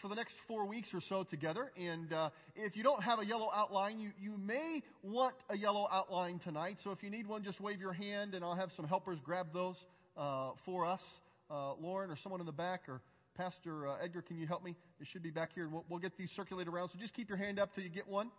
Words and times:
for 0.00 0.08
the 0.08 0.14
next 0.14 0.34
four 0.48 0.66
weeks 0.66 0.88
or 0.94 1.00
so 1.08 1.24
together. 1.24 1.70
And 1.76 2.12
uh, 2.12 2.30
if 2.56 2.76
you 2.76 2.82
don't 2.82 3.02
have 3.02 3.18
a 3.18 3.24
yellow 3.24 3.48
outline, 3.54 3.98
you, 3.98 4.10
you 4.20 4.36
may 4.38 4.82
want 5.02 5.34
a 5.48 5.56
yellow 5.56 5.86
outline 5.90 6.38
tonight. 6.40 6.78
So 6.84 6.90
if 6.90 7.02
you 7.02 7.10
need 7.10 7.26
one, 7.26 7.42
just 7.42 7.60
wave 7.60 7.80
your 7.80 7.92
hand, 7.92 8.34
and 8.34 8.44
I'll 8.44 8.56
have 8.56 8.70
some 8.76 8.86
helpers 8.86 9.18
grab 9.22 9.48
those 9.52 9.76
uh, 10.16 10.50
for 10.64 10.86
us. 10.86 11.00
Uh, 11.50 11.74
Lauren 11.74 12.10
or 12.10 12.16
someone 12.22 12.40
in 12.40 12.46
the 12.46 12.52
back, 12.52 12.82
or 12.88 13.00
Pastor 13.36 13.88
uh, 13.88 13.96
Edgar, 14.02 14.22
can 14.22 14.36
you 14.36 14.46
help 14.46 14.64
me? 14.64 14.76
It 15.00 15.06
should 15.12 15.22
be 15.22 15.30
back 15.30 15.50
here, 15.54 15.64
and 15.64 15.72
we'll, 15.72 15.84
we'll 15.88 15.98
get 15.98 16.16
these 16.16 16.30
circulated 16.36 16.72
around. 16.72 16.90
So 16.90 16.98
just 16.98 17.14
keep 17.14 17.28
your 17.28 17.38
hand 17.38 17.58
up 17.58 17.74
till 17.74 17.84
you 17.84 17.90
get 17.90 18.08
one. 18.08 18.30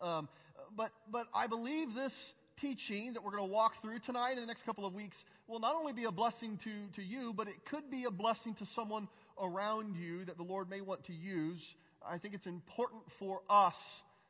Um, 0.00 0.28
but 0.76 0.90
but 1.10 1.26
I 1.34 1.46
believe 1.46 1.94
this 1.94 2.12
teaching 2.60 3.14
that 3.14 3.24
we're 3.24 3.30
going 3.30 3.48
to 3.48 3.52
walk 3.52 3.72
through 3.82 3.98
tonight 4.00 4.32
in 4.32 4.40
the 4.40 4.46
next 4.46 4.64
couple 4.64 4.84
of 4.84 4.92
weeks 4.92 5.16
will 5.48 5.60
not 5.60 5.74
only 5.74 5.92
be 5.92 6.04
a 6.04 6.12
blessing 6.12 6.58
to, 6.62 6.70
to 6.94 7.02
you, 7.02 7.32
but 7.34 7.48
it 7.48 7.54
could 7.70 7.90
be 7.90 8.04
a 8.04 8.10
blessing 8.10 8.54
to 8.54 8.66
someone 8.74 9.08
around 9.40 9.96
you 9.96 10.24
that 10.26 10.36
the 10.36 10.42
Lord 10.42 10.68
may 10.68 10.80
want 10.80 11.04
to 11.06 11.12
use. 11.12 11.60
I 12.08 12.18
think 12.18 12.34
it's 12.34 12.46
important 12.46 13.02
for 13.18 13.40
us 13.48 13.74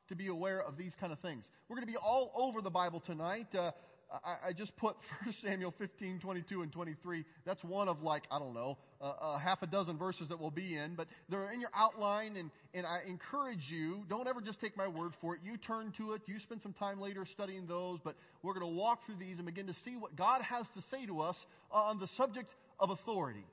to 0.09 0.17
be 0.17 0.29
aware 0.29 0.61
of 0.61 0.77
these 0.77 0.93
kind 1.01 1.13
of 1.13 1.19
things. 1.21 1.45
We're 1.69 1.77
going 1.77 1.87
to 1.87 1.93
be 1.93 1.99
all 1.99 2.33
over 2.35 2.61
the 2.61 2.71
Bible 2.71 3.01
tonight. 3.07 3.47
Uh, 3.55 3.71
I, 4.13 4.49
I, 4.49 4.53
just 4.53 4.77
put 4.77 4.97
1 5.25 5.35
Samuel 5.43 5.73
15, 5.79 6.19
22, 6.21 6.63
and 6.63 6.73
23. 6.73 7.25
That's 7.47 7.63
one 7.63 7.89
of 7.89 8.03
like, 8.03 8.25
I 8.31 8.39
don't 8.39 8.55
know, 8.55 8.77
uh, 9.01 9.05
uh, 9.05 9.39
half 9.39 9.63
a 9.63 9.67
dozen 9.67 9.99
verses 9.99 10.29
that 10.29 10.41
we'll 10.41 10.51
be 10.51 10.77
in, 10.77 10.95
but 10.97 11.07
they're 11.29 11.53
in 11.53 11.61
your 11.61 11.71
outline, 11.75 12.37
and, 12.37 12.51
and 12.75 12.87
I 12.87 13.03
encourage 13.07 13.69
you, 13.71 14.05
don't 14.09 14.27
ever 14.27 14.41
just 14.41 14.61
take 14.61 14.77
my 14.77 14.89
word 14.89 15.13
for 15.21 15.35
it. 15.37 15.41
You 15.45 15.57
turn 15.57 15.93
to 15.99 16.15
it, 16.15 16.23
you 16.27 16.41
spend 16.41 16.61
some 16.63 16.73
time 16.73 17.01
later 17.01 17.25
studying 17.33 17.67
those, 17.67 18.01
but 18.05 18.17
we're 18.43 18.55
going 18.55 18.67
to 18.67 18.77
walk 18.77 19.07
through 19.07 19.17
these 19.17 19.37
and 19.37 19.47
begin 19.47 19.69
to 19.69 19.75
see 19.85 19.97
what 19.97 20.17
God 20.17 20.43
has 20.43 20.67
to 20.75 20.83
say 20.91 21.07
to 21.07 21.21
us 21.21 21.37
on 21.71 22.01
the 22.01 22.09
subject 22.17 22.51
of 22.81 22.91
authority. 22.91 23.45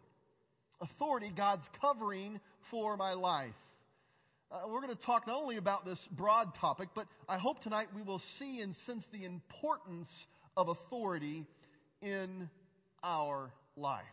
Authority, 0.81 1.31
God's 1.35 1.65
covering 1.81 2.39
for 2.69 2.97
my 2.97 3.13
life. 3.13 3.53
Uh, 4.51 4.61
we're 4.69 4.81
going 4.81 4.95
to 4.95 5.03
talk 5.03 5.27
not 5.27 5.35
only 5.35 5.57
about 5.57 5.85
this 5.85 5.99
broad 6.11 6.53
topic, 6.55 6.89
but 6.95 7.07
I 7.27 7.37
hope 7.37 7.61
tonight 7.61 7.87
we 7.95 8.01
will 8.01 8.21
see 8.39 8.61
and 8.61 8.75
sense 8.85 9.03
the 9.11 9.25
importance 9.25 10.07
of 10.55 10.69
authority 10.69 11.45
in 12.01 12.49
our 13.03 13.51
life. 13.75 14.03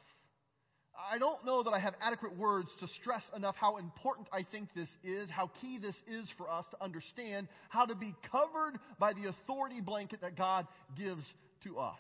I 1.11 1.19
don't 1.19 1.45
know 1.45 1.63
that 1.63 1.71
I 1.71 1.81
have 1.81 1.95
adequate 2.01 2.37
words 2.37 2.69
to 2.81 2.89
stress 3.01 3.23
enough 3.37 3.57
how 3.57 3.79
important 3.79 4.29
I 4.33 4.47
think 4.51 4.69
this 4.75 4.89
is, 5.03 5.29
how 5.29 5.51
key 5.61 5.79
this 5.79 5.97
is 6.07 6.27
for 6.39 6.49
us 6.49 6.65
to 6.71 6.83
understand 6.83 7.49
how 7.69 7.85
to 7.85 7.95
be 7.95 8.15
covered 8.31 8.79
by 8.99 9.13
the 9.13 9.29
authority 9.29 9.81
blanket 9.81 10.21
that 10.21 10.37
God 10.37 10.67
gives 10.97 11.25
to 11.65 11.79
us. 11.79 11.99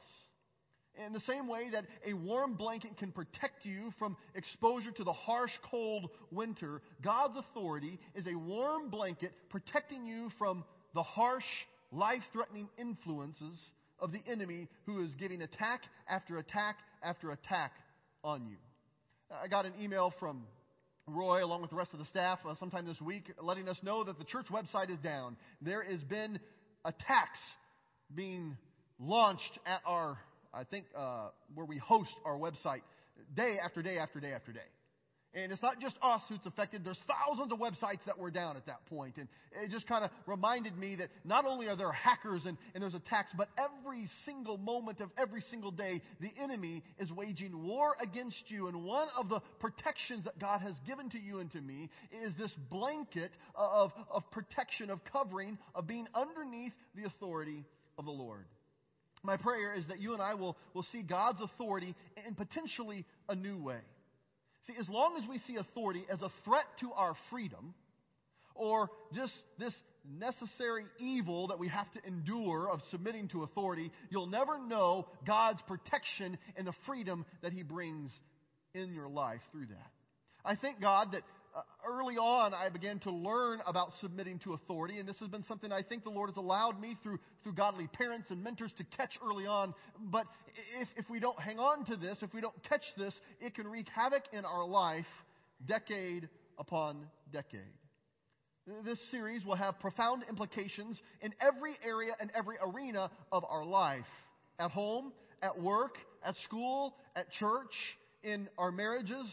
In 0.96 1.12
the 1.12 1.20
same 1.20 1.48
way 1.48 1.70
that 1.72 1.84
a 2.06 2.12
warm 2.12 2.54
blanket 2.54 2.96
can 2.98 3.10
protect 3.10 3.64
you 3.64 3.92
from 3.98 4.16
exposure 4.34 4.92
to 4.92 5.04
the 5.04 5.12
harsh, 5.12 5.50
cold 5.70 6.08
winter, 6.30 6.82
God's 7.02 7.36
authority 7.36 7.98
is 8.14 8.26
a 8.26 8.34
warm 8.34 8.90
blanket 8.90 9.32
protecting 9.50 10.06
you 10.06 10.30
from 10.38 10.64
the 10.94 11.02
harsh, 11.02 11.44
life 11.90 12.22
threatening 12.32 12.68
influences 12.78 13.58
of 13.98 14.12
the 14.12 14.20
enemy 14.30 14.68
who 14.86 15.04
is 15.04 15.14
giving 15.16 15.42
attack 15.42 15.80
after 16.08 16.38
attack 16.38 16.76
after 17.02 17.32
attack 17.32 17.72
on 18.22 18.46
you. 18.46 18.56
I 19.30 19.48
got 19.48 19.66
an 19.66 19.72
email 19.80 20.12
from 20.20 20.44
Roy, 21.06 21.44
along 21.44 21.60
with 21.60 21.70
the 21.70 21.76
rest 21.76 21.92
of 21.92 21.98
the 21.98 22.06
staff, 22.06 22.38
uh, 22.48 22.54
sometime 22.58 22.86
this 22.86 23.00
week, 23.00 23.30
letting 23.42 23.68
us 23.68 23.76
know 23.82 24.04
that 24.04 24.18
the 24.18 24.24
church 24.24 24.46
website 24.46 24.90
is 24.90 24.98
down. 24.98 25.36
There 25.60 25.82
has 25.82 26.00
been 26.04 26.38
attacks 26.84 27.40
being 28.14 28.56
launched 28.98 29.58
at 29.66 29.80
our, 29.84 30.16
I 30.54 30.64
think, 30.64 30.86
uh, 30.96 31.28
where 31.54 31.66
we 31.66 31.78
host 31.78 32.10
our 32.24 32.36
website, 32.36 32.82
day 33.34 33.56
after 33.62 33.82
day 33.82 33.98
after 33.98 34.20
day 34.20 34.32
after 34.32 34.52
day. 34.52 34.60
And 35.36 35.50
it's 35.50 35.62
not 35.62 35.80
just 35.80 35.96
us 36.00 36.22
who's 36.28 36.38
affected. 36.46 36.84
There's 36.84 36.98
thousands 37.08 37.50
of 37.50 37.58
websites 37.58 38.04
that 38.06 38.18
were 38.18 38.30
down 38.30 38.56
at 38.56 38.66
that 38.66 38.86
point. 38.86 39.16
And 39.16 39.26
it 39.64 39.70
just 39.70 39.88
kind 39.88 40.04
of 40.04 40.12
reminded 40.26 40.78
me 40.78 40.94
that 40.96 41.08
not 41.24 41.44
only 41.44 41.66
are 41.66 41.74
there 41.74 41.90
hackers 41.90 42.42
and, 42.46 42.56
and 42.72 42.82
there's 42.82 42.94
attacks, 42.94 43.30
but 43.36 43.48
every 43.58 44.08
single 44.24 44.56
moment 44.56 45.00
of 45.00 45.10
every 45.18 45.42
single 45.50 45.72
day, 45.72 46.02
the 46.20 46.30
enemy 46.40 46.84
is 47.00 47.10
waging 47.10 47.64
war 47.64 47.96
against 48.00 48.44
you. 48.46 48.68
And 48.68 48.84
one 48.84 49.08
of 49.18 49.28
the 49.28 49.40
protections 49.58 50.24
that 50.24 50.38
God 50.38 50.60
has 50.60 50.76
given 50.86 51.10
to 51.10 51.18
you 51.18 51.40
and 51.40 51.50
to 51.50 51.60
me 51.60 51.90
is 52.24 52.32
this 52.38 52.52
blanket 52.70 53.32
of, 53.56 53.90
of 54.12 54.30
protection, 54.30 54.88
of 54.88 55.00
covering, 55.12 55.58
of 55.74 55.88
being 55.88 56.06
underneath 56.14 56.72
the 56.94 57.06
authority 57.06 57.64
of 57.98 58.04
the 58.04 58.12
Lord. 58.12 58.46
My 59.24 59.38
prayer 59.38 59.74
is 59.74 59.86
that 59.88 60.00
you 60.00 60.12
and 60.12 60.22
I 60.22 60.34
will, 60.34 60.56
will 60.74 60.84
see 60.92 61.02
God's 61.02 61.40
authority 61.40 61.96
in 62.26 62.34
potentially 62.34 63.06
a 63.28 63.34
new 63.34 63.56
way. 63.60 63.80
See, 64.66 64.74
as 64.78 64.88
long 64.88 65.16
as 65.20 65.28
we 65.28 65.38
see 65.46 65.56
authority 65.56 66.04
as 66.12 66.20
a 66.20 66.30
threat 66.44 66.66
to 66.80 66.92
our 66.92 67.14
freedom, 67.30 67.74
or 68.54 68.90
just 69.14 69.32
this 69.58 69.74
necessary 70.18 70.84
evil 70.98 71.48
that 71.48 71.58
we 71.58 71.68
have 71.68 71.90
to 71.92 72.06
endure 72.06 72.68
of 72.70 72.80
submitting 72.90 73.28
to 73.28 73.42
authority, 73.42 73.90
you'll 74.10 74.26
never 74.26 74.58
know 74.58 75.06
God's 75.26 75.60
protection 75.66 76.38
and 76.56 76.66
the 76.66 76.74
freedom 76.86 77.24
that 77.42 77.52
He 77.52 77.62
brings 77.62 78.10
in 78.74 78.92
your 78.92 79.08
life 79.08 79.40
through 79.52 79.66
that. 79.66 79.90
I 80.44 80.56
thank 80.56 80.80
God 80.80 81.12
that 81.12 81.22
Uh, 81.54 81.60
early 81.88 82.16
on, 82.16 82.52
I 82.52 82.68
began 82.68 82.98
to 83.00 83.12
learn 83.12 83.60
about 83.64 83.92
submitting 84.00 84.40
to 84.40 84.54
authority, 84.54 84.98
and 84.98 85.08
this 85.08 85.16
has 85.18 85.28
been 85.28 85.44
something 85.44 85.70
I 85.70 85.82
think 85.82 86.02
the 86.02 86.10
Lord 86.10 86.28
has 86.28 86.36
allowed 86.36 86.80
me 86.80 86.96
through, 87.00 87.20
through 87.44 87.52
godly 87.54 87.86
parents 87.86 88.30
and 88.30 88.42
mentors 88.42 88.72
to 88.78 88.84
catch 88.96 89.12
early 89.24 89.46
on. 89.46 89.72
But 90.10 90.26
if, 90.80 90.88
if 90.96 91.08
we 91.08 91.20
don't 91.20 91.38
hang 91.38 91.60
on 91.60 91.84
to 91.84 91.96
this, 91.96 92.18
if 92.22 92.34
we 92.34 92.40
don't 92.40 92.60
catch 92.68 92.82
this, 92.98 93.14
it 93.40 93.54
can 93.54 93.68
wreak 93.68 93.86
havoc 93.94 94.24
in 94.32 94.44
our 94.44 94.66
life 94.66 95.06
decade 95.64 96.28
upon 96.58 97.06
decade. 97.32 97.60
This 98.84 98.98
series 99.12 99.44
will 99.44 99.54
have 99.54 99.78
profound 99.78 100.24
implications 100.28 101.00
in 101.20 101.32
every 101.40 101.76
area 101.84 102.14
and 102.18 102.32
every 102.34 102.56
arena 102.60 103.12
of 103.30 103.44
our 103.48 103.64
life 103.64 104.06
at 104.58 104.72
home, 104.72 105.12
at 105.40 105.60
work, 105.60 105.98
at 106.24 106.34
school, 106.46 106.96
at 107.14 107.30
church, 107.30 107.74
in 108.24 108.48
our 108.56 108.72
marriages, 108.72 109.26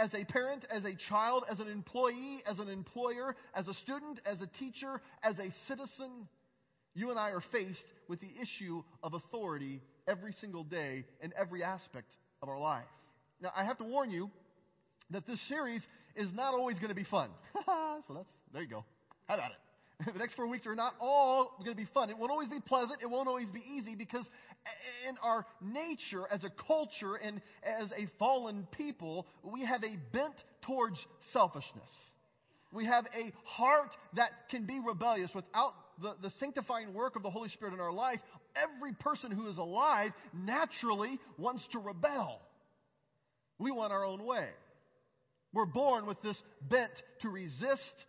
as 0.00 0.12
a 0.14 0.24
parent, 0.24 0.66
as 0.70 0.84
a 0.84 0.94
child, 1.08 1.44
as 1.50 1.60
an 1.60 1.68
employee, 1.68 2.42
as 2.46 2.58
an 2.58 2.68
employer, 2.68 3.36
as 3.54 3.66
a 3.68 3.74
student, 3.74 4.20
as 4.26 4.40
a 4.40 4.46
teacher, 4.58 5.00
as 5.22 5.38
a 5.38 5.52
citizen, 5.68 6.28
you 6.94 7.10
and 7.10 7.18
I 7.18 7.30
are 7.30 7.42
faced 7.52 7.84
with 8.08 8.20
the 8.20 8.30
issue 8.40 8.82
of 9.02 9.14
authority 9.14 9.82
every 10.08 10.34
single 10.40 10.64
day 10.64 11.04
in 11.20 11.32
every 11.38 11.62
aspect 11.62 12.10
of 12.42 12.48
our 12.48 12.58
life. 12.58 12.84
Now, 13.40 13.50
I 13.54 13.64
have 13.64 13.78
to 13.78 13.84
warn 13.84 14.10
you 14.10 14.30
that 15.10 15.26
this 15.26 15.38
series 15.48 15.82
is 16.16 16.32
not 16.34 16.54
always 16.54 16.76
going 16.78 16.88
to 16.88 16.94
be 16.94 17.04
fun. 17.04 17.30
so 17.66 18.14
that's, 18.14 18.30
there 18.52 18.62
you 18.62 18.68
go. 18.68 18.84
How 19.26 19.34
about 19.34 19.50
it? 19.50 19.65
the 20.12 20.18
next 20.18 20.34
four 20.34 20.46
weeks 20.46 20.66
are 20.66 20.74
not 20.74 20.94
all 21.00 21.56
going 21.58 21.70
to 21.70 21.76
be 21.76 21.88
fun. 21.94 22.10
It 22.10 22.18
won't 22.18 22.30
always 22.30 22.48
be 22.48 22.60
pleasant. 22.60 22.98
It 23.02 23.06
won't 23.06 23.28
always 23.28 23.48
be 23.48 23.62
easy 23.76 23.94
because 23.94 24.26
in 25.08 25.16
our 25.22 25.46
nature 25.62 26.24
as 26.30 26.44
a 26.44 26.50
culture 26.66 27.14
and 27.14 27.40
as 27.62 27.90
a 27.92 28.06
fallen 28.18 28.66
people, 28.72 29.26
we 29.42 29.64
have 29.64 29.82
a 29.84 29.96
bent 30.12 30.34
towards 30.62 30.98
selfishness. 31.32 31.88
We 32.72 32.84
have 32.84 33.06
a 33.06 33.32
heart 33.44 33.96
that 34.16 34.30
can 34.50 34.66
be 34.66 34.80
rebellious 34.80 35.30
without 35.34 35.72
the, 36.02 36.14
the 36.20 36.30
sanctifying 36.40 36.92
work 36.92 37.16
of 37.16 37.22
the 37.22 37.30
Holy 37.30 37.48
Spirit 37.48 37.72
in 37.72 37.80
our 37.80 37.92
life. 37.92 38.20
Every 38.54 38.92
person 38.92 39.30
who 39.30 39.48
is 39.48 39.56
alive 39.56 40.10
naturally 40.34 41.18
wants 41.38 41.62
to 41.72 41.78
rebel. 41.78 42.40
We 43.58 43.70
want 43.70 43.92
our 43.92 44.04
own 44.04 44.26
way. 44.26 44.48
We're 45.54 45.64
born 45.64 46.04
with 46.04 46.20
this 46.20 46.36
bent 46.68 46.92
to 47.22 47.30
resist 47.30 48.04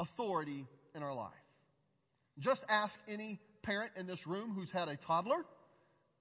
authority 0.00 0.66
in 0.94 1.02
our 1.02 1.14
life. 1.14 1.32
Just 2.38 2.60
ask 2.68 2.94
any 3.08 3.40
parent 3.62 3.92
in 3.96 4.06
this 4.06 4.24
room 4.26 4.52
who's 4.54 4.70
had 4.70 4.88
a 4.88 4.96
toddler. 4.96 5.44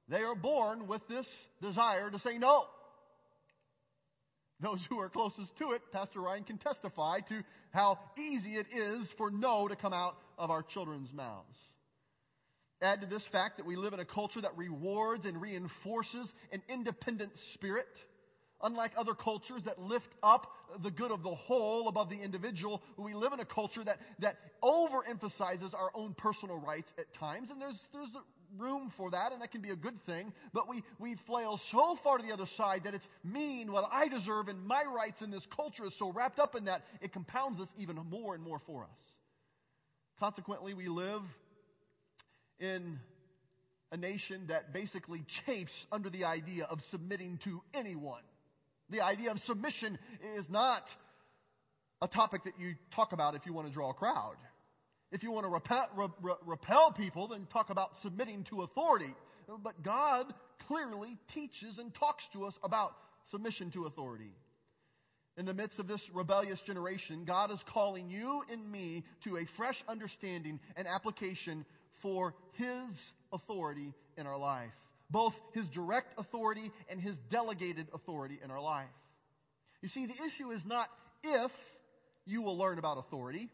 They 0.10 0.22
are 0.22 0.36
born 0.36 0.88
with 0.88 1.02
this 1.08 1.28
desire 1.62 2.10
to 2.10 2.20
say 2.20 2.38
no. 2.38 2.66
Those 4.60 4.80
who 4.90 5.00
are 5.00 5.10
closest 5.10 5.56
to 5.60 5.72
it, 5.72 5.82
Pastor 5.92 6.20
Ryan 6.20 6.44
can 6.44 6.58
testify 6.58 7.20
to 7.30 7.44
how 7.72 8.00
easy 8.18 8.56
it 8.56 8.66
is 8.74 9.08
for 9.18 9.30
no 9.30 9.68
to 9.68 9.76
come 9.76 9.94
out 9.94 10.18
of 10.38 10.50
our 10.50 10.64
children's 10.64 11.14
mouths. 11.14 11.56
Add 12.82 13.02
to 13.02 13.08
this 13.08 13.24
fact 13.32 13.58
that 13.58 13.66
we 13.66 13.76
live 13.76 13.94
in 13.94 14.00
a 14.00 14.06
culture 14.06 14.42
that 14.42 14.58
rewards 14.58 15.26
and 15.26 15.42
reinforces 15.42 16.28
an 16.52 16.62
independent 16.70 17.32
spirit. 17.54 17.88
Unlike 18.62 18.94
other 18.98 19.14
cultures 19.14 19.62
that 19.66 19.80
lift 19.80 20.08
up 20.24 20.52
the 20.82 20.90
good 20.90 21.12
of 21.12 21.22
the 21.22 21.36
whole 21.36 21.88
above 21.88 22.10
the 22.10 22.20
individual, 22.20 22.82
we 22.98 23.14
live 23.14 23.32
in 23.32 23.40
a 23.40 23.46
culture 23.46 23.84
that, 23.84 23.98
that 24.20 24.38
overemphasizes 24.64 25.74
our 25.76 25.92
own 25.94 26.16
personal 26.16 26.58
rights 26.58 26.92
at 26.98 27.14
times, 27.14 27.50
and 27.52 27.62
there's, 27.62 27.78
there's 27.94 28.10
room 28.58 28.92
for 28.98 29.12
that, 29.12 29.32
and 29.32 29.42
that 29.42 29.52
can 29.52 29.62
be 29.62 29.70
a 29.70 29.76
good 29.76 30.04
thing, 30.06 30.34
but 30.54 30.68
we, 30.68 30.84
we 30.98 31.16
flail 31.28 31.60
so 31.72 31.98
far 32.04 32.18
to 32.18 32.24
the 32.24 32.34
other 32.34 32.48
side 32.58 32.82
that 32.86 32.96
it's 32.96 33.08
mean 33.24 33.72
what 33.72 33.86
I 33.92 34.08
deserve 34.08 34.48
and 34.48 34.66
my 34.66 34.84
rights 34.84 35.22
in 35.22 35.30
this 35.30 35.46
culture 35.56 35.86
is 35.86 35.94
so 36.00 36.12
wrapped 36.12 36.40
up 36.40 36.56
in 36.56 36.66
that, 36.66 36.82
it 37.02 37.14
compounds 37.14 37.60
this 37.60 37.70
even 37.78 37.98
more 38.10 38.34
and 38.34 38.44
more 38.44 38.60
for 38.66 38.84
us. 38.84 38.90
Consequently, 40.20 40.74
we 40.74 40.88
live 40.88 41.22
in 42.60 43.00
a 43.92 43.98
nation 43.98 44.48
that 44.48 44.74
basically 44.74 45.24
chafes 45.46 45.72
under 45.92 46.10
the 46.10 46.26
idea 46.26 46.66
of 46.66 46.80
submitting 46.90 47.40
to 47.44 47.62
anyone. 47.74 48.24
The 48.90 49.02
idea 49.02 49.32
of 49.32 49.40
submission 49.40 49.98
is 50.38 50.46
not 50.50 50.84
a 52.02 52.08
topic 52.08 52.44
that 52.46 52.54
you 52.60 52.76
talk 52.96 53.12
about 53.12 53.36
if 53.36 53.46
you 53.46 53.54
want 53.54 53.68
to 53.68 53.74
draw 53.74 53.90
a 53.90 53.94
crowd. 53.94 54.36
If 55.12 55.24
you 55.24 55.32
want 55.32 55.46
to 55.46 55.50
repel, 55.50 55.88
re, 55.96 56.34
repel 56.46 56.92
people, 56.92 57.30
then 57.30 57.48
talk 57.52 57.70
about 57.70 57.92
submitting 58.02 58.46
to 58.50 58.64
authority. 58.64 59.14
But 59.64 59.82
God 59.84 60.34
clearly 60.68 61.18
teaches 61.34 61.78
and 61.78 61.94
talks 61.96 62.24
to 62.34 62.46
us 62.46 62.54
about 62.64 62.92
submission 63.32 63.72
to 63.72 63.86
authority. 63.86 64.32
In 65.38 65.46
the 65.46 65.54
midst 65.54 65.80
of 65.80 65.88
this 65.88 66.02
rebellious 66.14 66.60
generation, 66.66 67.24
God 67.26 67.52
is 67.52 67.60
calling 67.72 68.10
you 68.10 68.42
and 68.52 68.72
me 68.72 69.04
to 69.24 69.38
a 69.38 69.46
fresh 69.56 69.78
understanding 69.88 70.60
and 70.76 70.88
application 70.88 71.66
for 72.02 72.34
His 72.54 72.90
authority 73.32 73.94
in 74.18 74.26
our 74.28 74.38
life. 74.38 74.72
Both 75.10 75.34
His 75.54 75.66
direct 75.70 76.14
authority 76.18 76.72
and 76.90 77.00
His 77.00 77.16
delegated 77.32 77.88
authority 77.94 78.40
in 78.44 78.52
our 78.52 78.62
life. 78.62 78.88
You 79.82 79.90
see, 79.90 80.06
the 80.06 80.14
issue 80.14 80.52
is 80.52 80.62
not 80.66 80.88
if 81.24 81.52
you 82.26 82.42
will 82.42 82.58
learn 82.58 82.78
about 82.78 82.98
authority, 82.98 83.50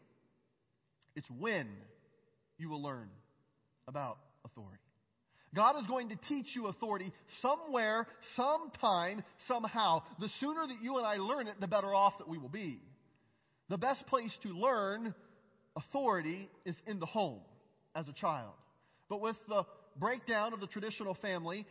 it's 1.14 1.28
when 1.38 1.68
you 2.58 2.68
will 2.68 2.82
learn 2.82 3.08
about 3.86 4.18
authority. 4.44 4.80
God 5.54 5.78
is 5.78 5.86
going 5.86 6.08
to 6.08 6.16
teach 6.28 6.46
you 6.54 6.66
authority 6.66 7.12
somewhere, 7.40 8.08
sometime, 8.34 9.22
somehow. 9.46 10.02
The 10.18 10.28
sooner 10.40 10.66
that 10.66 10.82
you 10.82 10.98
and 10.98 11.06
I 11.06 11.16
learn 11.16 11.46
it, 11.46 11.60
the 11.60 11.68
better 11.68 11.94
off 11.94 12.18
that 12.18 12.28
we 12.28 12.38
will 12.38 12.48
be. 12.48 12.80
The 13.68 13.78
best 13.78 14.04
place 14.06 14.32
to 14.42 14.48
learn 14.48 15.14
authority 15.76 16.48
is 16.64 16.74
in 16.86 16.98
the 16.98 17.06
home 17.06 17.40
as 17.94 18.08
a 18.08 18.12
child. 18.12 18.52
But 19.08 19.20
with 19.20 19.36
the 19.48 19.64
breakdown 19.98 20.52
of 20.52 20.60
the 20.60 20.66
traditional 20.66 21.14
family, 21.14 21.66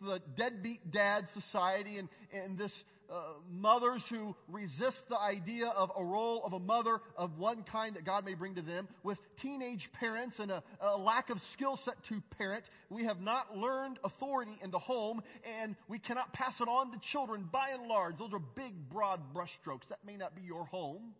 the 0.00 0.20
deadbeat 0.36 0.90
dad 0.92 1.26
society 1.34 1.98
and, 1.98 2.08
and 2.32 2.58
this 2.58 2.72
uh, 3.12 3.34
mothers 3.50 4.02
who 4.08 4.34
resist 4.48 4.96
the 5.10 5.18
idea 5.18 5.66
of 5.66 5.90
a 5.98 6.02
role 6.02 6.42
of 6.46 6.54
a 6.54 6.58
mother 6.58 6.98
of 7.16 7.36
one 7.36 7.62
kind 7.70 7.96
that 7.96 8.06
God 8.06 8.24
may 8.24 8.32
bring 8.32 8.54
to 8.54 8.62
them, 8.62 8.88
with 9.02 9.18
teenage 9.42 9.86
parents 10.00 10.36
and 10.38 10.50
a, 10.50 10.62
a 10.80 10.96
lack 10.96 11.28
of 11.28 11.36
skill 11.52 11.78
set 11.84 11.94
to 12.08 12.22
parent, 12.38 12.64
we 12.88 13.04
have 13.04 13.20
not 13.20 13.54
learned 13.54 13.98
authority 14.02 14.56
in 14.62 14.70
the 14.70 14.78
home, 14.78 15.22
and 15.60 15.76
we 15.88 15.98
cannot 15.98 16.32
pass 16.32 16.54
it 16.58 16.68
on 16.68 16.90
to 16.92 16.98
children 17.12 17.48
by 17.52 17.70
and 17.70 17.86
large. 17.86 18.16
Those 18.16 18.32
are 18.32 18.40
big, 18.56 18.72
broad 18.90 19.20
brushstrokes. 19.34 19.88
That 19.90 19.98
may 20.06 20.16
not 20.16 20.34
be 20.34 20.42
your 20.42 20.64
home, 20.64 21.12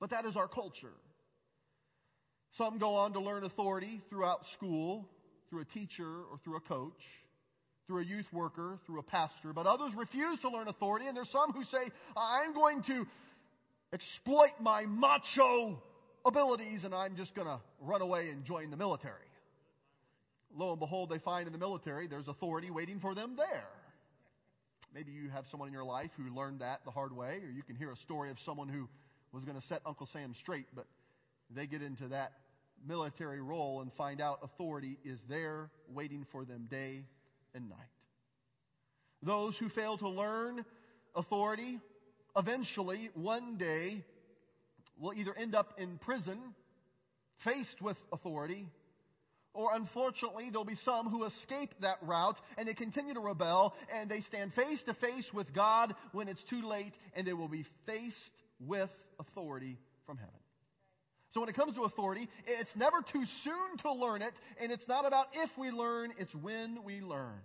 but 0.00 0.10
that 0.10 0.24
is 0.24 0.34
our 0.34 0.48
culture. 0.48 0.94
Some 2.56 2.78
go 2.78 2.96
on 2.96 3.12
to 3.12 3.20
learn 3.20 3.44
authority 3.44 4.00
throughout 4.10 4.40
school, 4.54 5.08
through 5.50 5.62
a 5.62 5.64
teacher, 5.64 6.06
or 6.30 6.38
through 6.44 6.56
a 6.56 6.60
coach 6.60 7.00
through 7.88 8.02
a 8.02 8.04
youth 8.04 8.26
worker, 8.34 8.78
through 8.86 9.00
a 9.00 9.02
pastor, 9.02 9.54
but 9.54 9.66
others 9.66 9.92
refuse 9.96 10.38
to 10.40 10.50
learn 10.50 10.68
authority, 10.68 11.06
and 11.06 11.16
there's 11.16 11.30
some 11.32 11.52
who 11.52 11.64
say, 11.64 11.90
I'm 12.14 12.52
going 12.52 12.82
to 12.82 13.06
exploit 13.92 14.50
my 14.60 14.84
macho 14.84 15.82
abilities 16.24 16.84
and 16.84 16.94
I'm 16.94 17.16
just 17.16 17.34
going 17.34 17.46
to 17.46 17.58
run 17.80 18.02
away 18.02 18.28
and 18.28 18.44
join 18.44 18.70
the 18.70 18.76
military. 18.76 19.14
Lo 20.54 20.70
and 20.72 20.80
behold, 20.80 21.08
they 21.10 21.18
find 21.18 21.46
in 21.46 21.52
the 21.52 21.58
military 21.58 22.06
there's 22.06 22.28
authority 22.28 22.70
waiting 22.70 23.00
for 23.00 23.14
them 23.14 23.34
there. 23.36 23.68
Maybe 24.94 25.12
you 25.12 25.30
have 25.30 25.44
someone 25.50 25.68
in 25.68 25.72
your 25.72 25.84
life 25.84 26.10
who 26.16 26.34
learned 26.34 26.60
that 26.60 26.80
the 26.84 26.90
hard 26.90 27.14
way, 27.14 27.40
or 27.42 27.50
you 27.50 27.62
can 27.62 27.76
hear 27.76 27.90
a 27.90 27.96
story 27.96 28.30
of 28.30 28.36
someone 28.44 28.68
who 28.68 28.88
was 29.32 29.44
going 29.44 29.58
to 29.58 29.66
set 29.68 29.82
Uncle 29.86 30.08
Sam 30.12 30.34
straight, 30.40 30.66
but 30.74 30.86
they 31.54 31.66
get 31.66 31.82
into 31.82 32.08
that 32.08 32.32
military 32.86 33.40
role 33.40 33.80
and 33.80 33.92
find 33.94 34.20
out 34.20 34.40
authority 34.42 34.98
is 35.04 35.18
there 35.28 35.70
waiting 35.92 36.26
for 36.32 36.44
them 36.44 36.66
day 36.70 37.04
and 37.54 37.68
night. 37.68 37.78
Those 39.22 39.56
who 39.58 39.68
fail 39.70 39.98
to 39.98 40.08
learn 40.08 40.64
authority 41.14 41.80
eventually, 42.36 43.10
one 43.14 43.56
day, 43.56 44.04
will 44.98 45.14
either 45.14 45.34
end 45.36 45.54
up 45.54 45.74
in 45.78 45.98
prison, 45.98 46.38
faced 47.44 47.80
with 47.80 47.96
authority, 48.12 48.68
or 49.54 49.74
unfortunately, 49.74 50.50
there'll 50.50 50.64
be 50.64 50.78
some 50.84 51.08
who 51.08 51.24
escape 51.24 51.74
that 51.80 51.96
route 52.02 52.36
and 52.56 52.68
they 52.68 52.74
continue 52.74 53.14
to 53.14 53.20
rebel 53.20 53.74
and 53.92 54.08
they 54.08 54.20
stand 54.20 54.52
face 54.54 54.80
to 54.86 54.94
face 54.94 55.28
with 55.34 55.52
God 55.52 55.94
when 56.12 56.28
it's 56.28 56.42
too 56.48 56.62
late 56.62 56.92
and 57.14 57.26
they 57.26 57.32
will 57.32 57.48
be 57.48 57.66
faced 57.84 58.14
with 58.60 58.90
authority 59.18 59.78
from 60.06 60.16
heaven. 60.16 60.32
So 61.34 61.40
when 61.40 61.48
it 61.48 61.56
comes 61.56 61.74
to 61.74 61.84
authority, 61.84 62.28
it's 62.46 62.70
never 62.74 63.02
too 63.12 63.24
soon 63.44 63.78
to 63.82 63.92
learn 63.92 64.22
it, 64.22 64.32
and 64.60 64.72
it's 64.72 64.88
not 64.88 65.06
about 65.06 65.26
if 65.34 65.50
we 65.58 65.70
learn, 65.70 66.12
it's 66.18 66.34
when 66.34 66.82
we 66.84 67.00
learn. 67.00 67.40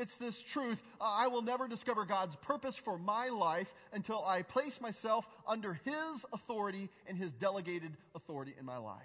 It's 0.00 0.12
this 0.20 0.36
truth. 0.52 0.78
Uh, 1.00 1.04
I 1.04 1.26
will 1.26 1.42
never 1.42 1.66
discover 1.66 2.04
God's 2.04 2.36
purpose 2.42 2.74
for 2.84 2.98
my 2.98 3.28
life 3.28 3.66
until 3.92 4.24
I 4.24 4.42
place 4.42 4.74
myself 4.80 5.24
under 5.46 5.74
His 5.74 5.94
authority 6.32 6.88
and 7.08 7.18
His 7.18 7.30
delegated 7.40 7.96
authority 8.14 8.54
in 8.58 8.64
my 8.64 8.76
life. 8.76 9.00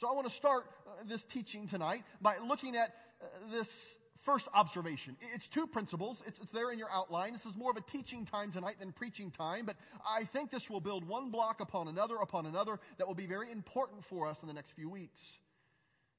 So 0.00 0.08
I 0.08 0.12
want 0.12 0.28
to 0.28 0.34
start 0.34 0.64
uh, 0.86 1.04
this 1.08 1.20
teaching 1.34 1.68
tonight 1.68 2.02
by 2.22 2.36
looking 2.38 2.76
at 2.76 2.90
uh, 3.20 3.50
this 3.50 3.68
first 4.28 4.44
observation. 4.52 5.16
It's 5.34 5.48
two 5.54 5.66
principles. 5.66 6.18
It's, 6.26 6.38
it's, 6.42 6.52
there 6.52 6.70
in 6.70 6.78
your 6.78 6.90
outline. 6.92 7.32
This 7.32 7.46
is 7.46 7.56
more 7.56 7.70
of 7.70 7.78
a 7.78 7.90
teaching 7.90 8.26
time 8.26 8.52
tonight 8.52 8.74
than 8.78 8.92
preaching 8.92 9.30
time, 9.30 9.64
but 9.64 9.76
I 10.06 10.28
think 10.34 10.50
this 10.50 10.62
will 10.68 10.82
build 10.82 11.08
one 11.08 11.30
block 11.30 11.60
upon 11.60 11.88
another 11.88 12.16
upon 12.16 12.44
another 12.44 12.78
that 12.98 13.06
will 13.06 13.14
be 13.14 13.26
very 13.26 13.50
important 13.50 14.02
for 14.10 14.26
us 14.26 14.36
in 14.42 14.48
the 14.48 14.52
next 14.52 14.68
few 14.76 14.90
weeks. 14.90 15.18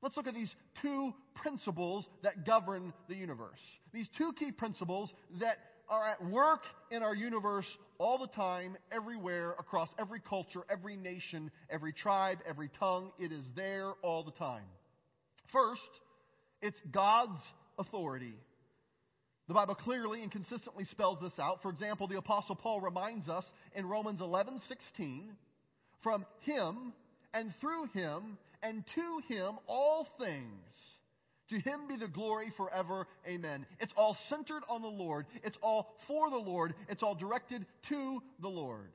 Let's 0.01 0.17
look 0.17 0.25
at 0.25 0.33
these 0.33 0.51
two 0.81 1.13
principles 1.35 2.03
that 2.23 2.47
govern 2.47 2.93
the 3.07 3.13
universe. 3.13 3.59
These 3.93 4.07
two 4.17 4.33
key 4.33 4.51
principles 4.51 5.11
that 5.39 5.57
are 5.87 6.07
at 6.07 6.25
work 6.25 6.61
in 6.89 7.03
our 7.03 7.13
universe 7.13 7.67
all 7.99 8.17
the 8.17 8.27
time, 8.27 8.75
everywhere, 8.91 9.51
across 9.59 9.89
every 9.99 10.19
culture, 10.19 10.61
every 10.71 10.95
nation, 10.95 11.51
every 11.69 11.93
tribe, 11.93 12.39
every 12.47 12.71
tongue. 12.79 13.11
It 13.19 13.31
is 13.31 13.43
there 13.55 13.91
all 14.01 14.23
the 14.23 14.31
time. 14.31 14.63
First, 15.51 15.81
it's 16.61 16.79
God's 16.91 17.39
authority. 17.79 18.35
The 19.47 19.55
Bible 19.55 19.73
clearly 19.73 20.21
and 20.21 20.31
consistently 20.31 20.85
spells 20.85 21.17
this 21.21 21.39
out. 21.39 21.63
For 21.63 21.71
example, 21.71 22.07
the 22.07 22.17
apostle 22.17 22.55
Paul 22.55 22.81
reminds 22.81 23.27
us 23.27 23.45
in 23.73 23.87
Romans 23.87 24.21
11:16, 24.21 25.35
from 26.03 26.25
him 26.41 26.93
and 27.33 27.51
through 27.59 27.85
him 27.87 28.37
and 28.61 28.83
to 28.93 29.21
him 29.27 29.57
all 29.67 30.07
things. 30.19 30.61
To 31.49 31.59
him 31.59 31.87
be 31.87 31.95
the 31.95 32.07
glory 32.07 32.51
forever. 32.57 33.07
Amen. 33.27 33.65
It's 33.79 33.93
all 33.97 34.15
centered 34.29 34.61
on 34.69 34.83
the 34.83 34.87
Lord. 34.87 35.25
It's 35.43 35.57
all 35.63 35.95
for 36.07 36.29
the 36.29 36.37
Lord. 36.37 36.75
It's 36.87 37.01
all 37.01 37.15
directed 37.15 37.65
to 37.89 38.21
the 38.39 38.49
Lord. 38.49 38.91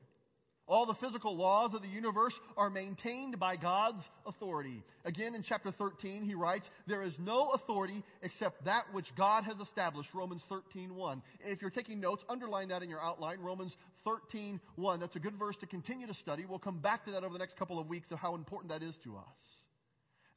All 0.67 0.87
the 0.87 0.95
physical 0.95 1.37
laws 1.37 1.75
of 1.75 1.83
the 1.83 1.89
universe 1.89 2.33
are 2.57 2.71
maintained 2.71 3.39
by 3.39 3.57
God's 3.57 4.03
authority. 4.25 4.83
Again, 5.05 5.35
in 5.35 5.43
chapter 5.43 5.71
13, 5.71 6.23
he 6.23 6.35
writes, 6.35 6.67
There 6.87 7.03
is 7.03 7.13
no 7.19 7.51
authority 7.51 8.03
except 8.23 8.65
that 8.65 8.85
which 8.93 9.07
God 9.15 9.45
has 9.45 9.59
established. 9.59 10.09
Romans 10.15 10.41
13, 10.49 10.95
1. 10.95 11.23
If 11.45 11.61
you're 11.61 11.71
taking 11.71 12.01
notes, 12.01 12.25
underline 12.31 12.69
that 12.69 12.83
in 12.83 12.89
your 12.89 13.01
outline. 13.01 13.41
Romans 13.41 13.75
13, 14.07 14.59
1. 14.77 15.01
That's 15.01 15.17
a 15.17 15.21
good 15.21 15.39
verse 15.39 15.57
to 15.61 15.67
continue 15.67 16.07
to 16.07 16.15
study. 16.15 16.47
We'll 16.49 16.59
come 16.59 16.79
back 16.79 17.05
to 17.05 17.11
that 17.13 17.25
over 17.25 17.35
the 17.35 17.39
next 17.39 17.59
couple 17.59 17.79
of 17.79 17.87
weeks 17.87 18.07
of 18.11 18.19
how 18.19 18.35
important 18.35 18.73
that 18.73 18.83
is 18.83 18.95
to 19.05 19.17
us. 19.17 19.25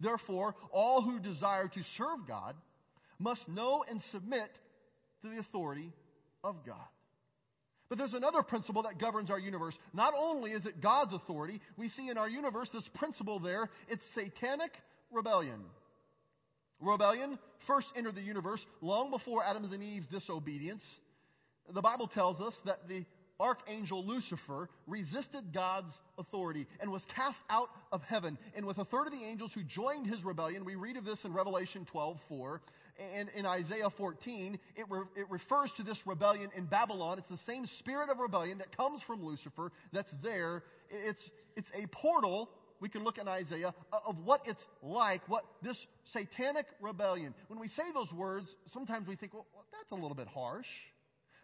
Therefore, 0.02 0.56
all 0.72 1.02
who 1.02 1.20
desire 1.20 1.70
to 1.70 1.82
serve 1.98 2.28
God 2.28 2.56
must 3.18 3.48
know 3.48 3.86
and 3.90 4.02
submit 4.12 4.50
to 5.22 5.30
the 5.30 5.40
authority 5.40 5.94
of 6.44 6.58
God. 6.66 6.86
But 7.90 7.98
there's 7.98 8.14
another 8.14 8.44
principle 8.44 8.84
that 8.84 9.00
governs 9.00 9.30
our 9.30 9.40
universe. 9.40 9.76
Not 9.94 10.14
only 10.18 10.52
is 10.52 10.66
it 10.66 10.82
God's 10.82 11.14
authority, 11.14 11.62
we 11.78 11.90
see 11.90 12.10
in 12.10 12.18
our 12.18 12.28
universe 12.28 12.70
this 12.74 12.88
principle 12.96 13.40
there. 13.40 13.70
It's 13.88 14.04
satanic 14.14 14.72
rebellion. 15.12 15.62
Rebellion 16.80 17.40
first 17.66 17.88
entered 17.96 18.16
the 18.16 18.22
universe 18.22 18.64
long 18.82 19.10
before 19.10 19.44
Adam's 19.44 19.72
and 19.72 19.82
Eve's 19.82 20.08
disobedience. 20.08 20.84
The 21.74 21.82
Bible 21.82 22.08
tells 22.08 22.40
us 22.40 22.54
that 22.66 22.88
the 22.88 23.06
archangel 23.40 24.06
Lucifer 24.06 24.70
resisted 24.86 25.54
God's 25.54 25.92
authority 26.18 26.68
and 26.80 26.92
was 26.92 27.02
cast 27.16 27.38
out 27.50 27.70
of 27.92 28.02
heaven. 28.02 28.38
And 28.56 28.66
with 28.66 28.78
a 28.78 28.86
third 28.86 29.08
of 29.08 29.14
the 29.14 29.24
angels 29.24 29.52
who 29.54 29.64
joined 29.64 30.08
his 30.08 30.24
rebellion, 30.24 30.66
we 30.66 30.76
read 30.76 30.98
of 30.98 31.06
this 31.06 31.20
in 31.24 31.34
Revelation 31.34 31.86
12:4 31.94 32.60
and 33.00 33.30
in 33.30 33.46
Isaiah 33.46 33.90
14, 33.96 34.58
it, 34.76 34.86
re- 34.90 35.02
it 35.16 35.30
refers 35.30 35.72
to 35.78 35.84
this 35.84 35.98
rebellion 36.06 36.50
in 36.56 36.66
Babylon. 36.66 37.20
It's 37.20 37.30
the 37.30 37.52
same 37.52 37.66
spirit 37.80 38.10
of 38.10 38.18
rebellion 38.18 38.58
that 38.58 38.76
comes 38.76 39.02
from 39.06 39.24
Lucifer 39.24 39.72
that's 39.94 40.12
there. 40.24 40.64
It's, 40.90 41.22
it's 41.56 41.68
a 41.76 41.86
portal 41.88 42.50
we 42.80 42.90
can 42.90 43.04
look 43.04 43.18
in 43.18 43.28
Isaiah 43.28 43.74
of 44.06 44.18
what 44.24 44.42
it's 44.46 44.62
like, 44.82 45.22
what 45.28 45.44
this 45.62 45.78
satanic 46.14 46.66
rebellion. 46.82 47.34
When 47.48 47.60
we 47.60 47.68
say 47.70 47.84
those 47.94 48.12
words, 48.12 48.48
sometimes 48.74 49.08
we 49.08 49.16
think, 49.16 49.34
well, 49.34 49.46
that's 49.72 49.92
a 49.92 49.96
little 49.96 50.16
bit 50.16 50.28
harsh. 50.28 50.68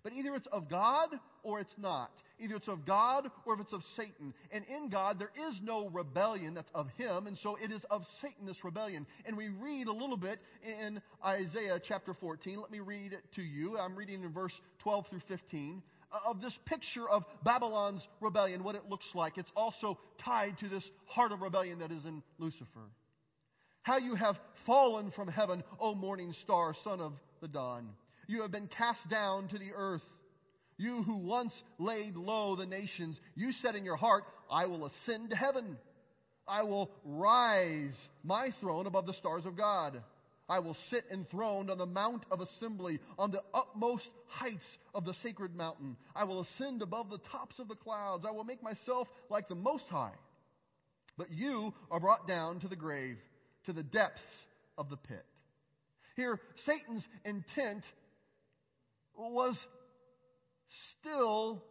But 0.03 0.13
either 0.13 0.36
it's 0.36 0.48
of 0.51 0.69
God 0.69 1.10
or 1.43 1.62
it's 1.62 1.74
not. 1.77 2.12
Either 2.39 2.55
it's 2.55 2.67
of 2.67 2.86
God 2.86 3.29
or 3.45 3.53
if 3.53 3.62
it's 3.62 3.74
of 3.74 3.81
Satan. 3.95 4.33
And 4.51 4.65
in 4.65 4.89
God, 4.89 5.17
there 5.17 5.31
is 5.50 5.55
no 5.63 5.88
rebellion 5.89 6.53
that's 6.53 6.72
of 6.75 6.88
Him, 6.98 7.27
and 7.27 7.38
so 7.38 7.55
it 7.55 7.72
is 7.72 7.81
of 7.89 8.03
Satan, 8.22 8.45
this 8.45 8.63
rebellion. 8.63 9.05
And 9.25 9.38
we 9.38 9.50
read 9.50 9.88
a 9.88 9.93
little 9.93 10.17
bit 10.17 10.39
in 10.62 11.01
Isaiah 11.24 11.79
chapter 11.88 12.13
14. 12.13 12.60
Let 12.60 12.72
me 12.72 12.79
read 12.79 13.13
it 13.13 13.24
to 13.36 13.41
you. 13.41 13.77
I'm 13.77 13.95
reading 13.95 14.24
in 14.24 14.33
verse 14.33 14.53
12 14.79 15.07
through 15.10 15.22
15. 15.29 15.81
Uh, 16.12 16.19
of 16.29 16.41
this 16.41 16.57
picture 16.65 17.10
of 17.10 17.24
Babylon's 17.43 18.05
rebellion, 18.19 18.63
what 18.63 18.75
it 18.75 18.89
looks 18.89 19.07
like. 19.15 19.38
It's 19.38 19.50
also 19.55 19.98
tied 20.24 20.60
to 20.60 20.69
this 20.69 20.83
heart 21.05 21.31
of 21.31 21.41
rebellion 21.41 21.79
that 21.79 21.91
is 21.91 22.05
in 22.05 22.22
Lucifer. 22.38 22.91
How 23.81 23.98
you 23.98 24.15
have 24.15 24.36
fallen 24.65 25.12
from 25.12 25.27
heaven, 25.27 25.63
O 25.79 25.95
morning 25.95 26.36
star, 26.43 26.75
son 26.83 27.01
of 27.01 27.13
the 27.41 27.48
dawn. 27.48 27.89
You 28.27 28.42
have 28.42 28.51
been 28.51 28.68
cast 28.68 29.10
down 29.10 29.48
to 29.50 29.58
the 29.58 29.72
earth. 29.75 30.01
You 30.77 31.03
who 31.03 31.18
once 31.18 31.53
laid 31.77 32.15
low 32.15 32.56
the 32.56 32.65
nations, 32.65 33.18
you 33.36 33.51
said 33.62 33.75
in 33.75 33.86
your 33.86 33.96
heart, 33.96 34.24
I 34.51 34.65
will 34.65 34.86
ascend 34.86 35.30
to 35.30 35.36
heaven. 35.36 35.77
I 36.48 36.63
will 36.63 36.92
rise 37.06 37.96
my 38.24 38.50
throne 38.60 38.88
above 38.88 39.06
the 39.06 39.13
stars 39.13 39.46
of 39.46 39.56
God. 39.56 40.01
I 40.50 40.60
will 40.60 40.75
sit 40.89 41.06
enthroned 41.12 41.70
on 41.70 41.77
the 41.77 41.86
mount 41.86 42.25
of 42.30 42.42
assembly, 42.42 43.00
on 43.18 43.32
the 43.32 43.42
utmost 43.53 44.10
heights 44.27 44.65
of 44.94 45.06
the 45.06 45.13
sacred 45.24 45.56
mountain. 45.56 45.96
I 46.15 46.25
will 46.25 46.42
ascend 46.42 46.82
above 46.82 47.10
the 47.10 47.22
tops 47.32 47.60
of 47.60 47.70
the 47.70 47.75
clouds. 47.75 48.25
I 48.27 48.32
will 48.32 48.44
make 48.44 48.62
myself 48.62 49.08
like 49.30 49.48
the 49.48 49.56
Most 49.56 49.86
High. 49.89 50.15
But 51.18 51.32
you 51.32 51.74
are 51.89 52.00
brought 52.00 52.27
down 52.27 52.60
to 52.60 52.68
the 52.68 52.75
grave, 52.75 53.18
to 53.68 53.74
the 53.74 53.84
depths 53.84 54.20
of 54.77 54.89
the 54.89 54.98
pit. 54.98 55.25
Here, 56.15 56.39
Satan's 56.65 57.08
intent 57.24 57.84
was 59.17 59.58
still 61.00 61.63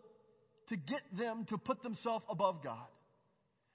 to 0.68 0.76
get 0.76 1.02
them 1.16 1.46
to 1.48 1.58
put 1.58 1.82
themselves 1.82 2.24
above 2.28 2.62
God. 2.62 2.86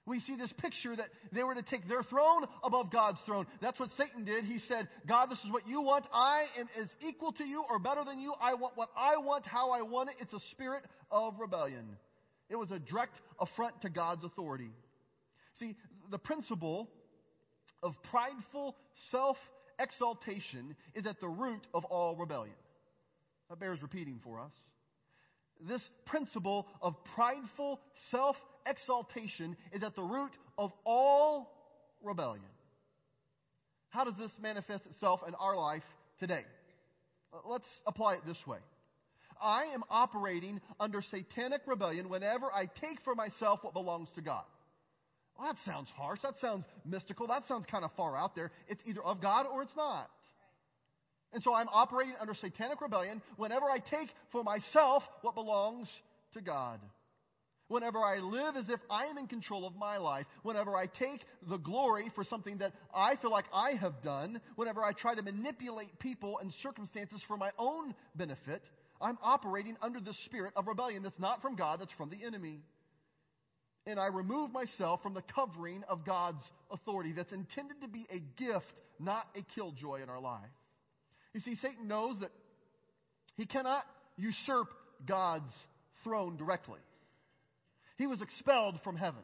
We 0.06 0.20
see 0.20 0.36
this 0.36 0.52
picture 0.56 0.96
that 0.96 1.08
they 1.32 1.42
were 1.42 1.54
to 1.54 1.62
take 1.62 1.86
their 1.86 2.02
throne 2.02 2.46
above 2.64 2.90
God's 2.90 3.18
throne. 3.26 3.46
That's 3.60 3.78
what 3.78 3.90
Satan 3.98 4.24
did. 4.24 4.44
He 4.44 4.58
said, 4.60 4.88
God, 5.06 5.30
this 5.30 5.38
is 5.44 5.52
what 5.52 5.68
you 5.68 5.82
want. 5.82 6.06
I 6.14 6.44
am 6.58 6.66
as 6.80 6.88
equal 7.06 7.32
to 7.32 7.44
you 7.44 7.62
or 7.68 7.78
better 7.78 8.04
than 8.06 8.18
you. 8.18 8.32
I 8.40 8.54
want 8.54 8.74
what 8.76 8.88
I 8.96 9.18
want, 9.18 9.44
how 9.44 9.70
I 9.70 9.82
want 9.82 10.08
it. 10.08 10.16
It's 10.18 10.32
a 10.32 10.40
spirit 10.52 10.84
of 11.10 11.34
rebellion. 11.38 11.84
It 12.48 12.56
was 12.56 12.70
a 12.70 12.78
direct 12.78 13.20
affront 13.38 13.82
to 13.82 13.90
God's 13.90 14.24
authority. 14.24 14.70
See, 15.60 15.76
the 16.10 16.18
principle 16.18 16.88
of 17.82 17.94
prideful 18.10 18.76
self 19.10 19.36
exaltation 19.78 20.74
is 20.94 21.06
at 21.06 21.20
the 21.20 21.28
root 21.28 21.66
of 21.74 21.84
all 21.84 22.16
rebellion. 22.16 22.54
That 23.48 23.60
bears 23.60 23.80
repeating 23.82 24.20
for 24.22 24.40
us. 24.40 24.52
This 25.66 25.82
principle 26.06 26.66
of 26.80 26.94
prideful 27.14 27.80
self 28.10 28.36
exaltation 28.66 29.56
is 29.72 29.82
at 29.82 29.96
the 29.96 30.02
root 30.02 30.30
of 30.56 30.72
all 30.84 31.50
rebellion. 32.02 32.44
How 33.88 34.04
does 34.04 34.14
this 34.18 34.30
manifest 34.40 34.84
itself 34.86 35.20
in 35.26 35.34
our 35.34 35.56
life 35.56 35.82
today? 36.20 36.44
Let's 37.46 37.66
apply 37.86 38.14
it 38.14 38.20
this 38.26 38.38
way. 38.46 38.58
I 39.40 39.64
am 39.74 39.82
operating 39.88 40.60
under 40.80 41.02
satanic 41.10 41.62
rebellion 41.66 42.08
whenever 42.08 42.52
I 42.52 42.66
take 42.80 43.00
for 43.04 43.14
myself 43.14 43.60
what 43.62 43.72
belongs 43.72 44.08
to 44.16 44.20
God. 44.20 44.44
Well, 45.38 45.52
that 45.52 45.70
sounds 45.70 45.88
harsh. 45.96 46.20
That 46.22 46.34
sounds 46.40 46.64
mystical. 46.84 47.28
That 47.28 47.44
sounds 47.46 47.64
kind 47.70 47.84
of 47.84 47.92
far 47.96 48.16
out 48.16 48.34
there. 48.34 48.50
It's 48.68 48.82
either 48.84 49.02
of 49.02 49.22
God 49.22 49.46
or 49.46 49.62
it's 49.62 49.76
not. 49.76 50.10
And 51.32 51.42
so 51.42 51.54
I'm 51.54 51.68
operating 51.70 52.14
under 52.20 52.34
satanic 52.34 52.80
rebellion 52.80 53.20
whenever 53.36 53.66
I 53.66 53.78
take 53.78 54.08
for 54.32 54.42
myself 54.42 55.02
what 55.22 55.34
belongs 55.34 55.88
to 56.34 56.40
God. 56.40 56.80
Whenever 57.68 57.98
I 57.98 58.18
live 58.20 58.56
as 58.56 58.70
if 58.70 58.80
I 58.90 59.06
am 59.06 59.18
in 59.18 59.26
control 59.26 59.66
of 59.66 59.76
my 59.76 59.98
life, 59.98 60.24
whenever 60.42 60.74
I 60.74 60.86
take 60.86 61.20
the 61.50 61.58
glory 61.58 62.10
for 62.14 62.24
something 62.24 62.58
that 62.58 62.72
I 62.94 63.16
feel 63.16 63.30
like 63.30 63.44
I 63.52 63.72
have 63.78 64.02
done, 64.02 64.40
whenever 64.56 64.82
I 64.82 64.92
try 64.92 65.14
to 65.14 65.20
manipulate 65.20 65.98
people 65.98 66.38
and 66.38 66.50
circumstances 66.62 67.20
for 67.28 67.36
my 67.36 67.50
own 67.58 67.94
benefit, 68.14 68.62
I'm 69.02 69.18
operating 69.22 69.76
under 69.82 70.00
the 70.00 70.14
spirit 70.24 70.54
of 70.56 70.66
rebellion 70.66 71.02
that's 71.02 71.18
not 71.18 71.42
from 71.42 71.56
God, 71.56 71.80
that's 71.80 71.92
from 71.92 72.08
the 72.08 72.24
enemy. 72.26 72.62
And 73.86 74.00
I 74.00 74.06
remove 74.06 74.50
myself 74.50 75.02
from 75.02 75.12
the 75.12 75.22
covering 75.34 75.84
of 75.90 76.06
God's 76.06 76.42
authority 76.70 77.12
that's 77.12 77.32
intended 77.32 77.82
to 77.82 77.88
be 77.88 78.06
a 78.10 78.18
gift, 78.42 78.66
not 78.98 79.24
a 79.36 79.42
killjoy 79.54 80.02
in 80.02 80.08
our 80.08 80.20
life. 80.20 80.40
You 81.38 81.54
see, 81.54 81.60
Satan 81.62 81.86
knows 81.86 82.16
that 82.20 82.32
he 83.36 83.46
cannot 83.46 83.84
usurp 84.16 84.66
God's 85.06 85.52
throne 86.02 86.36
directly. 86.36 86.80
He 87.96 88.08
was 88.08 88.20
expelled 88.20 88.80
from 88.82 88.96
heaven. 88.96 89.22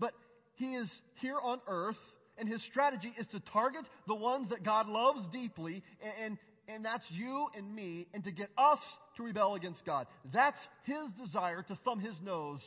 But 0.00 0.12
he 0.54 0.74
is 0.74 0.90
here 1.16 1.36
on 1.38 1.60
earth, 1.68 1.98
and 2.38 2.48
his 2.48 2.62
strategy 2.70 3.12
is 3.18 3.26
to 3.32 3.40
target 3.52 3.84
the 4.06 4.14
ones 4.14 4.48
that 4.48 4.64
God 4.64 4.88
loves 4.88 5.20
deeply, 5.30 5.82
and, 6.18 6.38
and 6.66 6.82
that's 6.82 7.04
you 7.10 7.48
and 7.54 7.74
me, 7.74 8.06
and 8.14 8.24
to 8.24 8.30
get 8.30 8.48
us 8.56 8.78
to 9.18 9.22
rebel 9.22 9.54
against 9.54 9.84
God. 9.84 10.06
That's 10.32 10.56
his 10.84 11.10
desire 11.22 11.62
to 11.62 11.78
thumb 11.84 12.00
his 12.00 12.14
nose 12.24 12.60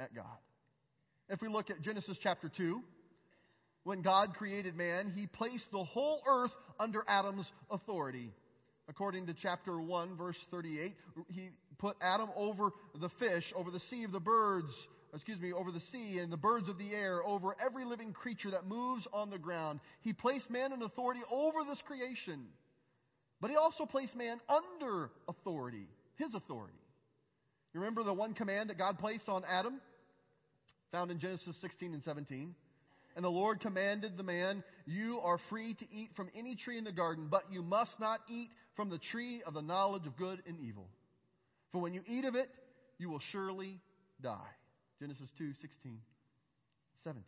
at 0.00 0.14
God. 0.14 0.38
If 1.28 1.42
we 1.42 1.48
look 1.48 1.68
at 1.68 1.82
Genesis 1.82 2.16
chapter 2.22 2.50
2, 2.56 2.80
when 3.86 4.02
God 4.02 4.34
created 4.34 4.74
man, 4.74 5.12
he 5.14 5.28
placed 5.28 5.70
the 5.70 5.84
whole 5.84 6.20
earth 6.26 6.50
under 6.80 7.04
Adam's 7.06 7.46
authority. 7.70 8.32
According 8.88 9.28
to 9.28 9.34
chapter 9.40 9.80
1, 9.80 10.16
verse 10.16 10.36
38, 10.50 10.96
he 11.28 11.50
put 11.78 11.96
Adam 12.00 12.30
over 12.34 12.70
the 13.00 13.10
fish, 13.20 13.44
over 13.54 13.70
the 13.70 13.78
sea 13.88 14.02
of 14.02 14.10
the 14.10 14.18
birds, 14.18 14.72
excuse 15.14 15.38
me, 15.38 15.52
over 15.52 15.70
the 15.70 15.82
sea 15.92 16.18
and 16.18 16.32
the 16.32 16.36
birds 16.36 16.68
of 16.68 16.78
the 16.78 16.90
air, 16.90 17.24
over 17.24 17.54
every 17.64 17.84
living 17.84 18.12
creature 18.12 18.50
that 18.50 18.66
moves 18.66 19.06
on 19.12 19.30
the 19.30 19.38
ground. 19.38 19.78
He 20.00 20.12
placed 20.12 20.50
man 20.50 20.72
in 20.72 20.82
authority 20.82 21.20
over 21.30 21.58
this 21.68 21.80
creation. 21.86 22.44
But 23.40 23.50
he 23.50 23.56
also 23.56 23.86
placed 23.86 24.16
man 24.16 24.40
under 24.48 25.12
authority, 25.28 25.86
his 26.16 26.34
authority. 26.34 26.74
You 27.72 27.78
remember 27.78 28.02
the 28.02 28.14
one 28.14 28.34
command 28.34 28.70
that 28.70 28.78
God 28.78 28.98
placed 28.98 29.28
on 29.28 29.44
Adam? 29.48 29.80
Found 30.90 31.12
in 31.12 31.20
Genesis 31.20 31.54
16 31.60 31.94
and 31.94 32.02
17. 32.02 32.52
And 33.16 33.24
the 33.24 33.30
Lord 33.30 33.60
commanded 33.60 34.16
the 34.16 34.22
man, 34.22 34.62
You 34.84 35.20
are 35.24 35.38
free 35.48 35.74
to 35.74 35.86
eat 35.90 36.10
from 36.14 36.28
any 36.36 36.54
tree 36.54 36.76
in 36.76 36.84
the 36.84 36.92
garden, 36.92 37.28
but 37.30 37.44
you 37.50 37.62
must 37.62 37.98
not 37.98 38.20
eat 38.28 38.50
from 38.76 38.90
the 38.90 38.98
tree 38.98 39.42
of 39.46 39.54
the 39.54 39.62
knowledge 39.62 40.06
of 40.06 40.16
good 40.18 40.42
and 40.46 40.60
evil. 40.60 40.86
For 41.72 41.80
when 41.80 41.94
you 41.94 42.02
eat 42.06 42.26
of 42.26 42.34
it, 42.34 42.48
you 42.98 43.08
will 43.08 43.22
surely 43.32 43.80
die. 44.22 44.36
Genesis 45.00 45.28
2 45.38 45.52
16, 45.60 45.98
17. 47.04 47.24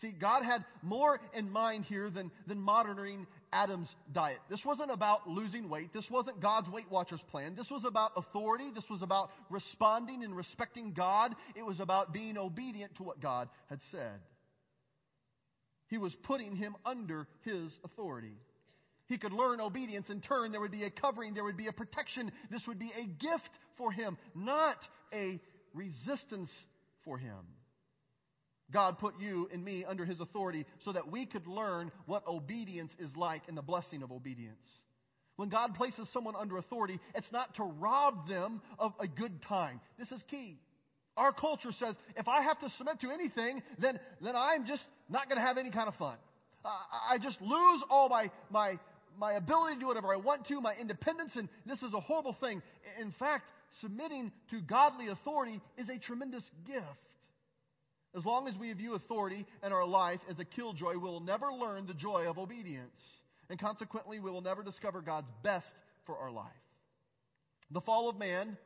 See, 0.00 0.12
God 0.12 0.44
had 0.44 0.64
more 0.82 1.20
in 1.34 1.50
mind 1.50 1.84
here 1.84 2.10
than, 2.10 2.30
than 2.46 2.60
monitoring 2.60 3.26
Adam's 3.52 3.88
diet. 4.12 4.38
This 4.50 4.64
wasn't 4.64 4.90
about 4.90 5.28
losing 5.28 5.68
weight. 5.68 5.92
This 5.92 6.04
wasn't 6.10 6.40
God's 6.40 6.68
Weight 6.68 6.90
Watchers 6.90 7.20
plan. 7.30 7.54
This 7.56 7.70
was 7.70 7.84
about 7.84 8.12
authority. 8.16 8.70
This 8.74 8.84
was 8.90 9.02
about 9.02 9.30
responding 9.50 10.24
and 10.24 10.36
respecting 10.36 10.92
God. 10.92 11.34
It 11.54 11.64
was 11.64 11.78
about 11.78 12.12
being 12.12 12.36
obedient 12.36 12.96
to 12.96 13.04
what 13.04 13.20
God 13.20 13.48
had 13.70 13.78
said. 13.92 14.20
He 15.88 15.98
was 15.98 16.14
putting 16.22 16.56
him 16.56 16.76
under 16.84 17.26
his 17.42 17.70
authority. 17.84 18.36
He 19.06 19.18
could 19.18 19.32
learn 19.32 19.60
obedience. 19.60 20.08
In 20.08 20.20
turn, 20.20 20.50
there 20.50 20.60
would 20.60 20.72
be 20.72 20.84
a 20.84 20.90
covering, 20.90 21.34
there 21.34 21.44
would 21.44 21.56
be 21.56 21.66
a 21.66 21.72
protection. 21.72 22.32
This 22.50 22.62
would 22.66 22.78
be 22.78 22.90
a 22.96 23.06
gift 23.06 23.50
for 23.76 23.92
him, 23.92 24.16
not 24.34 24.78
a 25.12 25.40
resistance 25.74 26.50
for 27.04 27.18
him. 27.18 27.36
God 28.72 28.98
put 28.98 29.20
you 29.20 29.48
and 29.52 29.62
me 29.62 29.84
under 29.84 30.04
his 30.06 30.20
authority 30.20 30.64
so 30.84 30.92
that 30.92 31.10
we 31.10 31.26
could 31.26 31.46
learn 31.46 31.92
what 32.06 32.26
obedience 32.26 32.90
is 32.98 33.14
like 33.14 33.42
and 33.46 33.56
the 33.56 33.62
blessing 33.62 34.02
of 34.02 34.10
obedience. 34.10 34.56
When 35.36 35.48
God 35.48 35.74
places 35.74 36.08
someone 36.12 36.34
under 36.36 36.56
authority, 36.56 36.98
it's 37.14 37.30
not 37.30 37.54
to 37.56 37.64
rob 37.64 38.28
them 38.28 38.62
of 38.78 38.94
a 39.00 39.06
good 39.06 39.42
time. 39.42 39.80
This 39.98 40.10
is 40.12 40.22
key. 40.30 40.58
Our 41.16 41.32
culture 41.32 41.70
says 41.78 41.94
if 42.16 42.26
I 42.28 42.42
have 42.42 42.58
to 42.60 42.70
submit 42.76 43.00
to 43.00 43.10
anything, 43.10 43.62
then, 43.78 44.00
then 44.20 44.34
I'm 44.36 44.66
just 44.66 44.82
not 45.08 45.28
going 45.28 45.40
to 45.40 45.46
have 45.46 45.58
any 45.58 45.70
kind 45.70 45.88
of 45.88 45.94
fun. 45.94 46.16
I 46.64 47.18
just 47.18 47.40
lose 47.40 47.82
all 47.90 48.08
my, 48.08 48.30
my, 48.50 48.78
my 49.18 49.34
ability 49.34 49.74
to 49.74 49.80
do 49.80 49.86
whatever 49.86 50.12
I 50.12 50.16
want 50.16 50.48
to, 50.48 50.60
my 50.60 50.74
independence, 50.80 51.32
and 51.36 51.48
this 51.66 51.82
is 51.82 51.92
a 51.94 52.00
horrible 52.00 52.36
thing. 52.40 52.62
In 53.00 53.12
fact, 53.18 53.50
submitting 53.80 54.32
to 54.50 54.60
godly 54.60 55.08
authority 55.08 55.60
is 55.76 55.88
a 55.88 55.98
tremendous 55.98 56.42
gift. 56.66 56.86
As 58.16 58.24
long 58.24 58.48
as 58.48 58.56
we 58.56 58.72
view 58.72 58.94
authority 58.94 59.44
in 59.64 59.72
our 59.72 59.86
life 59.86 60.20
as 60.30 60.38
a 60.38 60.44
killjoy, 60.44 60.92
we 60.92 60.98
will 60.98 61.20
never 61.20 61.52
learn 61.52 61.86
the 61.86 61.94
joy 61.94 62.28
of 62.28 62.38
obedience. 62.38 62.96
And 63.50 63.58
consequently, 63.58 64.20
we 64.20 64.30
will 64.30 64.40
never 64.40 64.62
discover 64.62 65.02
God's 65.02 65.26
best 65.42 65.66
for 66.06 66.16
our 66.16 66.30
life. 66.30 66.46
The 67.72 67.80
fall 67.80 68.08
of 68.08 68.18
man, 68.18 68.56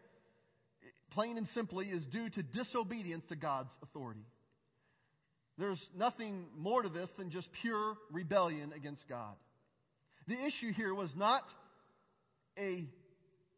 plain 1.10 1.36
and 1.38 1.46
simply, 1.48 1.86
is 1.86 2.04
due 2.06 2.28
to 2.30 2.42
disobedience 2.42 3.24
to 3.28 3.36
God's 3.36 3.70
authority. 3.82 4.24
There's 5.58 5.84
nothing 5.96 6.44
more 6.56 6.82
to 6.82 6.88
this 6.88 7.10
than 7.18 7.30
just 7.30 7.48
pure 7.62 7.94
rebellion 8.12 8.72
against 8.74 9.06
God. 9.08 9.34
The 10.28 10.34
issue 10.46 10.72
here 10.72 10.94
was 10.94 11.10
not 11.16 11.42
a 12.58 12.84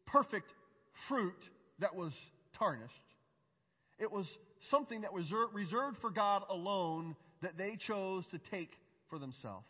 perfect 0.07 0.47
fruit 1.07 1.37
that 1.79 1.95
was 1.95 2.11
tarnished. 2.57 2.93
It 3.99 4.11
was 4.11 4.25
something 4.69 5.01
that 5.01 5.13
was 5.13 5.31
reserved 5.53 5.97
for 6.01 6.09
God 6.09 6.43
alone 6.49 7.15
that 7.41 7.57
they 7.57 7.77
chose 7.87 8.23
to 8.31 8.39
take 8.51 8.71
for 9.09 9.19
themselves. 9.19 9.65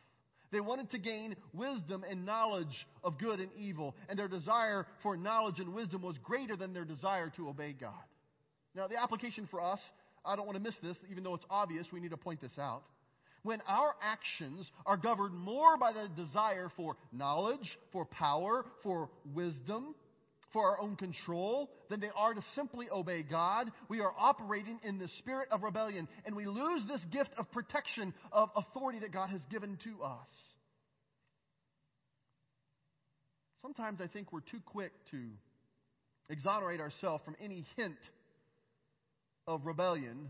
They 0.51 0.59
wanted 0.59 0.91
to 0.91 0.97
gain 0.97 1.35
wisdom 1.53 2.03
and 2.09 2.25
knowledge 2.25 2.87
of 3.03 3.17
good 3.17 3.39
and 3.39 3.49
evil, 3.57 3.95
and 4.09 4.19
their 4.19 4.27
desire 4.27 4.85
for 5.01 5.15
knowledge 5.15 5.59
and 5.59 5.73
wisdom 5.73 6.01
was 6.01 6.17
greater 6.17 6.55
than 6.55 6.73
their 6.73 6.85
desire 6.85 7.31
to 7.37 7.49
obey 7.49 7.73
God. 7.73 7.93
Now, 8.75 8.87
the 8.87 9.01
application 9.01 9.47
for 9.49 9.61
us, 9.61 9.79
I 10.25 10.35
don't 10.35 10.45
want 10.45 10.57
to 10.57 10.63
miss 10.63 10.75
this, 10.83 10.97
even 11.09 11.23
though 11.23 11.35
it's 11.35 11.45
obvious, 11.49 11.87
we 11.91 11.99
need 11.99 12.11
to 12.11 12.17
point 12.17 12.41
this 12.41 12.57
out. 12.59 12.83
When 13.43 13.59
our 13.67 13.95
actions 14.01 14.69
are 14.85 14.97
governed 14.97 15.35
more 15.35 15.75
by 15.77 15.93
the 15.93 16.07
desire 16.15 16.69
for 16.75 16.95
knowledge, 17.11 17.77
for 17.91 18.05
power, 18.05 18.65
for 18.83 19.09
wisdom, 19.33 19.95
for 20.53 20.69
our 20.69 20.79
own 20.79 20.95
control 20.95 21.69
than 21.89 21.99
they 21.99 22.09
are 22.15 22.33
to 22.33 22.41
simply 22.55 22.87
obey 22.91 23.23
God. 23.23 23.71
We 23.89 24.01
are 24.01 24.13
operating 24.17 24.79
in 24.83 24.97
the 24.97 25.07
spirit 25.19 25.47
of 25.51 25.63
rebellion, 25.63 26.07
and 26.25 26.35
we 26.35 26.45
lose 26.45 26.81
this 26.87 27.01
gift 27.11 27.31
of 27.37 27.51
protection, 27.51 28.13
of 28.31 28.49
authority 28.55 28.99
that 28.99 29.11
God 29.11 29.29
has 29.29 29.41
given 29.49 29.77
to 29.83 30.03
us. 30.03 30.27
Sometimes 33.61 34.01
I 34.01 34.07
think 34.07 34.33
we're 34.33 34.39
too 34.41 34.61
quick 34.65 34.91
to 35.11 35.19
exonerate 36.29 36.79
ourselves 36.79 37.23
from 37.23 37.35
any 37.39 37.65
hint 37.75 37.97
of 39.47 39.65
rebellion 39.65 40.29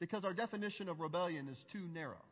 because 0.00 0.24
our 0.24 0.32
definition 0.32 0.88
of 0.88 1.00
rebellion 1.00 1.48
is 1.48 1.56
too 1.72 1.86
narrow. 1.92 2.22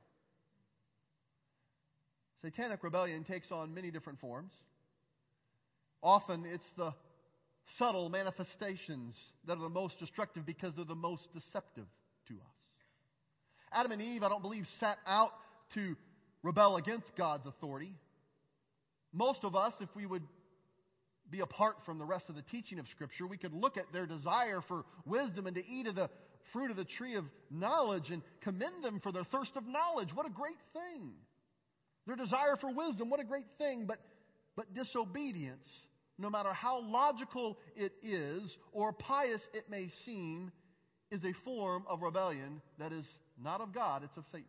Satanic 2.43 2.83
rebellion 2.83 3.25
takes 3.25 3.51
on 3.53 3.73
many 3.73 3.91
different 3.91 4.21
forms. 4.21 4.51
Often 6.03 6.47
it's 6.47 6.65
the 6.77 6.93
subtle 7.79 8.09
manifestations 8.09 9.15
that 9.47 9.57
are 9.57 9.63
the 9.63 9.69
most 9.69 9.99
destructive 9.99 10.45
because 10.45 10.75
they're 10.75 10.85
the 10.85 10.95
most 10.95 11.23
deceptive 11.33 11.87
to 12.29 12.35
us. 12.35 12.63
Adam 13.73 13.93
and 13.93 14.03
Eve, 14.03 14.23
I 14.23 14.29
don't 14.29 14.43
believe, 14.43 14.67
sat 14.81 14.99
out 15.07 15.31
to 15.75 15.97
rebel 16.43 16.77
against 16.77 17.07
God's 17.17 17.47
authority. 17.47 17.95
Most 19.13 19.45
of 19.45 19.55
us, 19.55 19.73
if 19.81 19.89
we 19.95 20.07
would 20.07 20.23
be 21.31 21.41
apart 21.41 21.77
from 21.87 21.99
the 21.99 22.05
rest 22.05 22.29
of 22.29 22.35
the 22.35 22.43
teaching 22.43 22.79
of 22.79 22.87
Scripture, 22.89 23.27
we 23.27 23.39
could 23.39 23.55
look 23.55 23.77
at 23.77 23.93
their 23.93 24.07
desire 24.07 24.61
for 24.69 24.85
wisdom 25.07 25.47
and 25.47 25.57
to 25.57 25.67
eat 25.67 25.87
of 25.87 25.95
the 25.95 26.11
fruit 26.53 26.71
of 26.71 26.77
the 26.77 26.85
tree 26.85 27.15
of 27.15 27.25
knowledge 27.51 28.11
and 28.11 28.23
commend 28.43 28.83
them 28.83 29.01
for 29.01 29.13
their 29.13 29.25
thirst 29.25 29.53
of 29.57 29.67
knowledge. 29.67 30.11
What 30.15 30.27
a 30.27 30.31
great 30.31 30.59
thing! 30.73 31.13
Their 32.07 32.17
desire 32.17 32.57
for 32.61 32.75
wisdom, 32.75 33.09
what 33.09 33.21
a 33.21 33.25
great 33.25 33.47
thing. 33.59 33.87
But, 33.87 33.99
but 34.57 34.75
disobedience 34.75 35.67
no 36.23 36.31
matter 36.31 36.53
how 36.53 36.81
logical 36.81 37.59
it 37.75 37.93
is 38.03 38.57
or 38.73 38.93
pious 38.93 39.43
it 39.53 39.69
may 39.69 39.89
seem, 40.07 40.53
is 41.11 41.25
a 41.25 41.33
form 41.45 41.85
of 41.89 42.01
rebellion 42.01 42.63
that 42.79 42.93
is 42.93 43.05
not 43.43 43.61
of 43.61 43.75
God, 43.75 44.03
it's 44.05 44.17
of 44.17 44.25
Satan. 44.31 44.47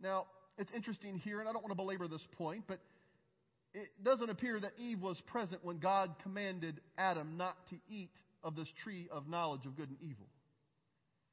Now, 0.00 0.26
it's 0.58 0.72
interesting 0.72 1.16
here, 1.16 1.40
and 1.40 1.48
I 1.48 1.52
don't 1.52 1.62
want 1.62 1.70
to 1.70 1.76
belabor 1.76 2.08
this 2.08 2.26
point, 2.36 2.64
but 2.66 2.80
it 3.72 3.88
doesn't 4.02 4.28
appear 4.28 4.58
that 4.58 4.72
Eve 4.78 5.00
was 5.00 5.20
present 5.22 5.64
when 5.64 5.78
God 5.78 6.14
commanded 6.22 6.80
Adam 6.98 7.36
not 7.36 7.54
to 7.68 7.76
eat 7.88 8.10
of 8.42 8.56
this 8.56 8.68
tree 8.82 9.08
of 9.10 9.28
knowledge 9.28 9.64
of 9.64 9.76
good 9.76 9.88
and 9.88 9.98
evil. 10.02 10.26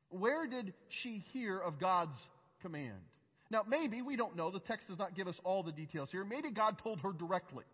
Where 0.10 0.46
did 0.46 0.74
she 0.90 1.24
hear 1.34 1.58
of 1.58 1.80
God's 1.80 2.18
command? 2.62 3.02
Now, 3.50 3.64
maybe, 3.68 4.02
we 4.02 4.16
don't 4.16 4.36
know, 4.36 4.52
the 4.52 4.60
text 4.60 4.88
does 4.88 5.00
not 5.00 5.16
give 5.16 5.28
us 5.28 5.36
all 5.44 5.64
the 5.64 5.72
details 5.72 6.10
here. 6.12 6.24
Maybe 6.24 6.52
God 6.52 6.78
told 6.78 7.00
her 7.02 7.12
directly. 7.12 7.66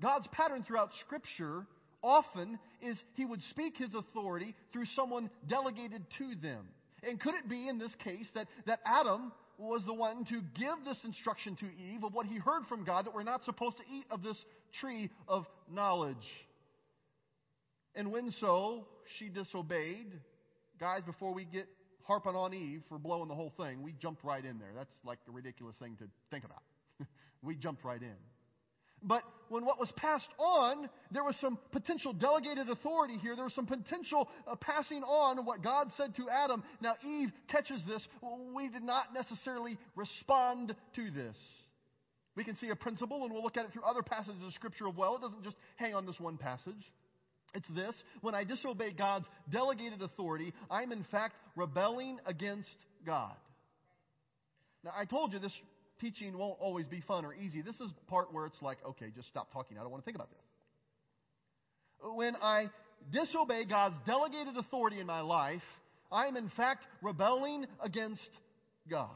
God's 0.00 0.26
pattern 0.32 0.64
throughout 0.66 0.90
Scripture 1.00 1.66
often 2.02 2.58
is 2.82 2.96
He 3.14 3.24
would 3.24 3.42
speak 3.50 3.76
His 3.76 3.94
authority 3.94 4.54
through 4.72 4.86
someone 4.96 5.30
delegated 5.48 6.04
to 6.18 6.34
them. 6.42 6.66
And 7.02 7.20
could 7.20 7.34
it 7.34 7.48
be 7.48 7.68
in 7.68 7.78
this 7.78 7.94
case 8.02 8.26
that, 8.34 8.48
that 8.66 8.80
Adam 8.84 9.32
was 9.58 9.82
the 9.86 9.94
one 9.94 10.24
to 10.24 10.40
give 10.58 10.84
this 10.84 10.98
instruction 11.04 11.56
to 11.56 11.66
Eve 11.66 12.02
of 12.02 12.12
what 12.12 12.26
he 12.26 12.36
heard 12.36 12.64
from 12.68 12.84
God 12.84 13.06
that 13.06 13.14
we're 13.14 13.22
not 13.22 13.44
supposed 13.44 13.76
to 13.76 13.82
eat 13.92 14.04
of 14.10 14.22
this 14.22 14.36
tree 14.80 15.10
of 15.28 15.44
knowledge? 15.70 16.16
And 17.94 18.10
when 18.10 18.32
so, 18.40 18.86
she 19.18 19.28
disobeyed. 19.28 20.10
Guys, 20.80 21.02
before 21.06 21.32
we 21.32 21.44
get 21.44 21.68
harping 22.02 22.34
on 22.34 22.52
Eve 22.52 22.82
for 22.88 22.98
blowing 22.98 23.28
the 23.28 23.34
whole 23.34 23.52
thing, 23.56 23.82
we 23.82 23.92
jumped 24.00 24.24
right 24.24 24.44
in 24.44 24.58
there. 24.58 24.72
That's 24.74 24.94
like 25.04 25.18
a 25.28 25.30
ridiculous 25.30 25.76
thing 25.76 25.96
to 25.98 26.04
think 26.30 26.44
about. 26.44 26.62
we 27.42 27.54
jumped 27.54 27.84
right 27.84 28.02
in. 28.02 28.16
But 29.04 29.22
when 29.50 29.64
what 29.64 29.78
was 29.78 29.92
passed 29.96 30.28
on, 30.38 30.88
there 31.10 31.22
was 31.22 31.36
some 31.40 31.58
potential 31.70 32.12
delegated 32.12 32.68
authority 32.70 33.18
here. 33.18 33.36
There 33.36 33.44
was 33.44 33.54
some 33.54 33.66
potential 33.66 34.28
uh, 34.46 34.56
passing 34.56 35.02
on 35.02 35.44
what 35.44 35.62
God 35.62 35.88
said 35.96 36.16
to 36.16 36.28
Adam. 36.30 36.64
Now 36.80 36.94
Eve 37.06 37.30
catches 37.48 37.80
this. 37.86 38.06
We 38.54 38.68
did 38.68 38.82
not 38.82 39.12
necessarily 39.12 39.78
respond 39.94 40.74
to 40.96 41.10
this. 41.10 41.36
We 42.36 42.42
can 42.42 42.56
see 42.56 42.70
a 42.70 42.76
principle, 42.76 43.22
and 43.22 43.32
we'll 43.32 43.44
look 43.44 43.56
at 43.56 43.64
it 43.64 43.72
through 43.72 43.84
other 43.84 44.02
passages 44.02 44.42
of 44.44 44.52
Scripture 44.54 44.88
as 44.88 44.94
well. 44.96 45.16
It 45.16 45.20
doesn't 45.20 45.44
just 45.44 45.56
hang 45.76 45.94
on 45.94 46.04
this 46.04 46.18
one 46.18 46.36
passage. 46.36 46.90
It's 47.54 47.68
this 47.68 47.94
when 48.22 48.34
I 48.34 48.42
disobey 48.42 48.90
God's 48.92 49.26
delegated 49.52 50.02
authority, 50.02 50.52
I'm 50.70 50.90
in 50.90 51.04
fact 51.12 51.36
rebelling 51.54 52.18
against 52.26 52.68
God. 53.06 53.36
Now, 54.82 54.90
I 54.96 55.04
told 55.04 55.32
you 55.32 55.38
this 55.38 55.52
teaching 56.00 56.36
won't 56.36 56.58
always 56.60 56.86
be 56.86 57.00
fun 57.00 57.24
or 57.24 57.34
easy. 57.34 57.62
This 57.62 57.76
is 57.76 57.90
part 58.08 58.32
where 58.32 58.46
it's 58.46 58.60
like, 58.60 58.78
okay, 58.86 59.06
just 59.14 59.28
stop 59.28 59.52
talking. 59.52 59.78
I 59.78 59.82
don't 59.82 59.90
want 59.90 60.02
to 60.02 60.04
think 60.04 60.16
about 60.16 60.30
this. 60.30 60.40
When 62.14 62.36
I 62.36 62.70
disobey 63.12 63.64
God's 63.64 63.96
delegated 64.06 64.56
authority 64.56 65.00
in 65.00 65.06
my 65.06 65.20
life, 65.20 65.62
I 66.10 66.26
am 66.26 66.36
in 66.36 66.50
fact 66.56 66.84
rebelling 67.02 67.66
against 67.82 68.20
God. 68.90 69.10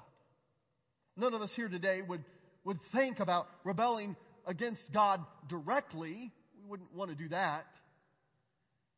None 1.17 1.35
of 1.35 1.43
us 1.43 1.51
here 1.55 1.69
today 1.69 2.01
would, 2.07 2.25
would 2.65 2.79
think 2.93 3.21
about 3.21 3.47
rebelling 3.65 4.17
against 4.47 4.81
God 4.93 5.21
directly. 5.49 6.33
We 6.63 6.69
wouldn't 6.69 6.95
want 6.95 7.11
to 7.11 7.17
do 7.17 7.29
that. 7.29 7.65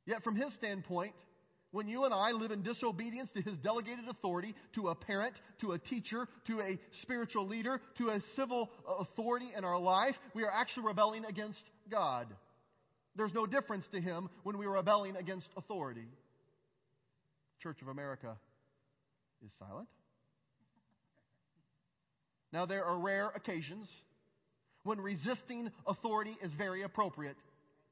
Yet, 0.07 0.23
from 0.23 0.37
his 0.37 0.53
standpoint, 0.55 1.13
when 1.73 1.87
you 1.89 2.05
and 2.05 2.13
I 2.13 2.33
live 2.33 2.51
in 2.51 2.63
disobedience 2.63 3.31
to 3.35 3.43
his 3.43 3.57
delegated 3.59 4.09
authority, 4.09 4.55
to 4.75 4.89
a 4.89 4.95
parent, 4.95 5.35
to 5.61 5.73
a 5.73 5.79
teacher, 5.79 6.27
to 6.49 6.61
a 6.61 6.79
spiritual 7.03 7.47
leader, 7.47 7.81
to 7.99 8.09
a 8.09 8.21
civil 8.35 8.71
uh, 8.89 8.95
authority 8.95 9.51
in 9.57 9.65
our 9.65 9.79
life, 9.79 10.17
we 10.35 10.43
are 10.43 10.51
actually 10.51 10.87
rebelling 10.87 11.25
against 11.25 11.61
God. 11.91 12.27
There's 13.17 13.35
no 13.35 13.47
difference 13.47 13.85
to 13.93 14.01
him 14.01 14.31
when 14.43 14.59
we 14.59 14.67
are 14.67 14.73
rebelling 14.73 15.17
against 15.17 15.47
authority. 15.57 16.09
Church 17.63 17.81
of 17.83 17.89
America 17.89 18.37
is 19.45 19.51
silent. 19.59 19.89
Now, 22.53 22.67
there 22.67 22.85
are 22.85 22.99
rare 22.99 23.29
occasions 23.29 23.87
when 24.83 25.01
resisting 25.01 25.71
authority 25.87 26.37
is 26.43 26.51
very 26.57 26.83
appropriate, 26.83 27.37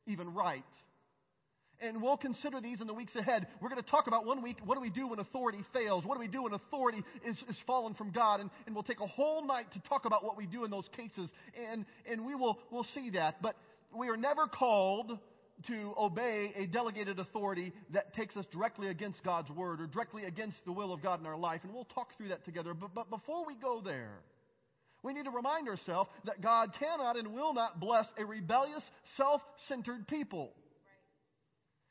even 0.07 0.35
right. 0.35 0.65
And 1.81 2.03
we'll 2.03 2.17
consider 2.17 2.61
these 2.61 2.81
in 2.81 2.87
the 2.87 2.95
weeks 2.95 3.15
ahead. 3.15 3.47
We're 3.61 3.69
going 3.69 3.83
to 3.83 3.89
talk 3.89 4.09
about 4.09 4.27
one 4.27 4.43
week, 4.43 4.59
what 4.65 4.75
do 4.75 4.81
we 4.81 4.91
do 4.91 5.09
when 5.09 5.21
authority 5.21 5.65
fails? 5.73 6.05
What 6.05 6.15
do 6.15 6.21
we 6.21 6.29
do 6.29 6.43
when 6.43 6.53
authority 6.53 7.05
is, 7.25 7.37
is 7.49 7.57
fallen 7.67 7.95
from 7.95 8.11
God? 8.11 8.41
And, 8.41 8.51
and 8.67 8.75
we'll 8.75 8.83
take 8.83 9.01
a 9.01 9.07
whole 9.07 9.47
night 9.47 9.67
to 9.75 9.81
talk 9.89 10.05
about 10.05 10.25
what 10.25 10.37
we 10.37 10.47
do 10.47 10.65
in 10.65 10.71
those 10.71 10.89
cases. 10.97 11.31
And, 11.71 11.85
and 12.11 12.27
we 12.27 12.35
will 12.35 12.59
we'll 12.71 12.87
see 12.95 13.11
that. 13.11 13.41
But 13.43 13.55
we 13.97 14.09
are 14.09 14.17
never 14.17 14.47
called 14.47 15.19
to 15.67 15.95
obey 15.99 16.53
a 16.57 16.67
delegated 16.67 17.19
authority 17.19 17.73
that 17.93 18.15
takes 18.15 18.37
us 18.37 18.45
directly 18.53 18.89
against 18.89 19.23
God's 19.25 19.51
word 19.51 19.81
or 19.81 19.87
directly 19.87 20.25
against 20.25 20.57
the 20.65 20.73
will 20.73 20.93
of 20.93 21.03
God 21.03 21.21
in 21.21 21.27
our 21.27 21.37
life. 21.39 21.61
And 21.65 21.73
we'll 21.73 21.85
talk 21.85 22.17
through 22.17 22.29
that 22.29 22.45
together. 22.45 22.75
But, 22.75 22.95
but 22.95 23.11
before 23.11 23.47
we 23.47 23.55
go 23.55 23.81
there, 23.85 24.21
we 25.03 25.15
need 25.15 25.25
to 25.25 25.31
remind 25.31 25.69
ourselves 25.69 26.11
that 26.25 26.41
God 26.41 26.73
cannot 26.79 27.17
and 27.17 27.33
will 27.33 27.55
not 27.55 27.81
bless 27.81 28.07
a 28.19 28.25
rebellious, 28.25 28.83
self 29.17 29.41
centered 29.69 30.07
people. 30.07 30.53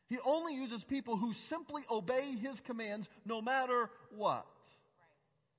He 0.10 0.18
only 0.26 0.54
uses 0.54 0.84
people 0.86 1.18
who 1.18 1.34
simply 1.50 1.84
obey 1.92 2.36
his 2.40 2.58
commands 2.66 3.08
no 3.26 3.42
matter 3.42 3.90
what. 4.16 4.46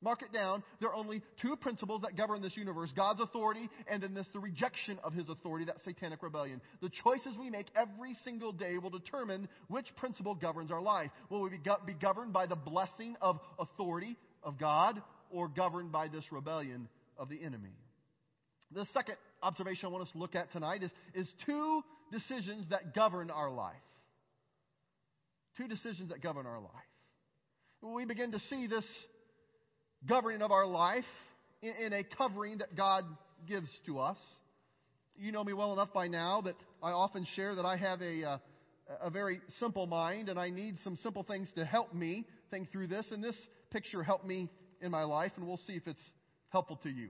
Mark 0.01 0.23
it 0.23 0.33
down. 0.33 0.63
There 0.81 0.91
are 0.91 0.95
only 0.95 1.23
two 1.43 1.57
principles 1.57 2.03
that 2.03 2.17
govern 2.17 2.41
this 2.41 2.57
universe 2.57 2.91
God's 2.95 3.21
authority, 3.21 3.69
and 3.91 4.05
in 4.05 4.15
this, 4.15 4.27
the 4.33 4.39
rejection 4.39 4.99
of 5.03 5.13
his 5.13 5.29
authority, 5.29 5.65
that 5.65 5.79
satanic 5.85 6.23
rebellion. 6.23 6.61
The 6.81 6.91
choices 7.03 7.37
we 7.39 7.51
make 7.51 7.67
every 7.75 8.15
single 8.25 8.53
day 8.53 8.79
will 8.79 8.91
determine 8.91 9.49
which 9.67 9.87
principle 9.97 10.37
governs 10.37 10.71
our 10.71 10.81
life. 10.81 11.11
Will 11.31 11.43
we 11.43 11.51
be 11.85 11.95
governed 11.95 12.33
by 12.33 12.47
the 12.47 12.55
blessing 12.55 13.17
of 13.21 13.41
authority 13.59 14.17
of 14.45 14.57
God, 14.57 15.03
or 15.31 15.49
governed 15.49 15.91
by 15.91 16.07
this 16.07 16.25
rebellion 16.31 16.89
of 17.19 17.29
the 17.29 17.43
enemy? 17.43 17.75
The 18.71 18.87
second 18.95 19.17
observation 19.43 19.87
I 19.87 19.89
want 19.89 20.07
us 20.07 20.13
to 20.13 20.19
look 20.19 20.37
at 20.37 20.53
tonight 20.53 20.85
is, 20.85 20.93
is 21.15 21.29
two 21.45 21.83
decisions 22.13 22.67
that 22.71 22.95
govern 22.95 23.31
our 23.31 23.51
life. 23.51 23.75
Two 25.59 25.67
decisions 25.67 26.11
that 26.11 26.23
govern 26.23 26.47
our 26.47 26.61
life. 26.61 26.71
We 27.83 28.05
begin 28.05 28.31
to 28.31 28.41
see 28.49 28.69
this 28.69 28.85
governing 30.09 30.41
of 30.41 30.53
our 30.53 30.67
life 30.67 31.05
in, 31.61 31.73
in 31.87 31.93
a 31.93 32.05
covering 32.05 32.59
that 32.59 32.77
God 32.77 33.05
gives 33.49 33.69
to 33.87 33.99
us. 33.99 34.17
You 35.17 35.33
know 35.33 35.43
me 35.43 35.53
well 35.53 35.73
enough 35.73 35.93
by 35.93 36.07
now 36.07 36.43
that 36.43 36.55
I 36.81 36.93
often 36.93 37.27
share 37.35 37.57
that 37.57 37.65
I 37.65 37.77
have 37.77 38.01
a, 38.03 38.25
uh, 38.25 38.39
a 39.01 39.11
very 39.11 39.41
simple 39.59 39.89
mind 39.89 40.29
and 40.29 40.39
I 40.39 40.51
need 40.51 40.77
some 40.85 40.97
simple 41.03 41.25
things 41.25 41.49
to 41.57 41.65
help 41.65 41.93
me 41.93 42.25
think 42.53 42.71
through 42.71 42.87
this. 42.87 43.07
And 43.11 43.23
this 43.23 43.37
picture 43.73 44.05
helped 44.05 44.25
me 44.25 44.49
in 44.81 44.93
my 44.93 45.03
life, 45.03 45.33
and 45.37 45.45
we'll 45.45 45.61
see 45.67 45.73
if 45.73 45.89
it's 45.89 45.99
helpful 46.51 46.79
to 46.85 46.89
you. 46.89 47.09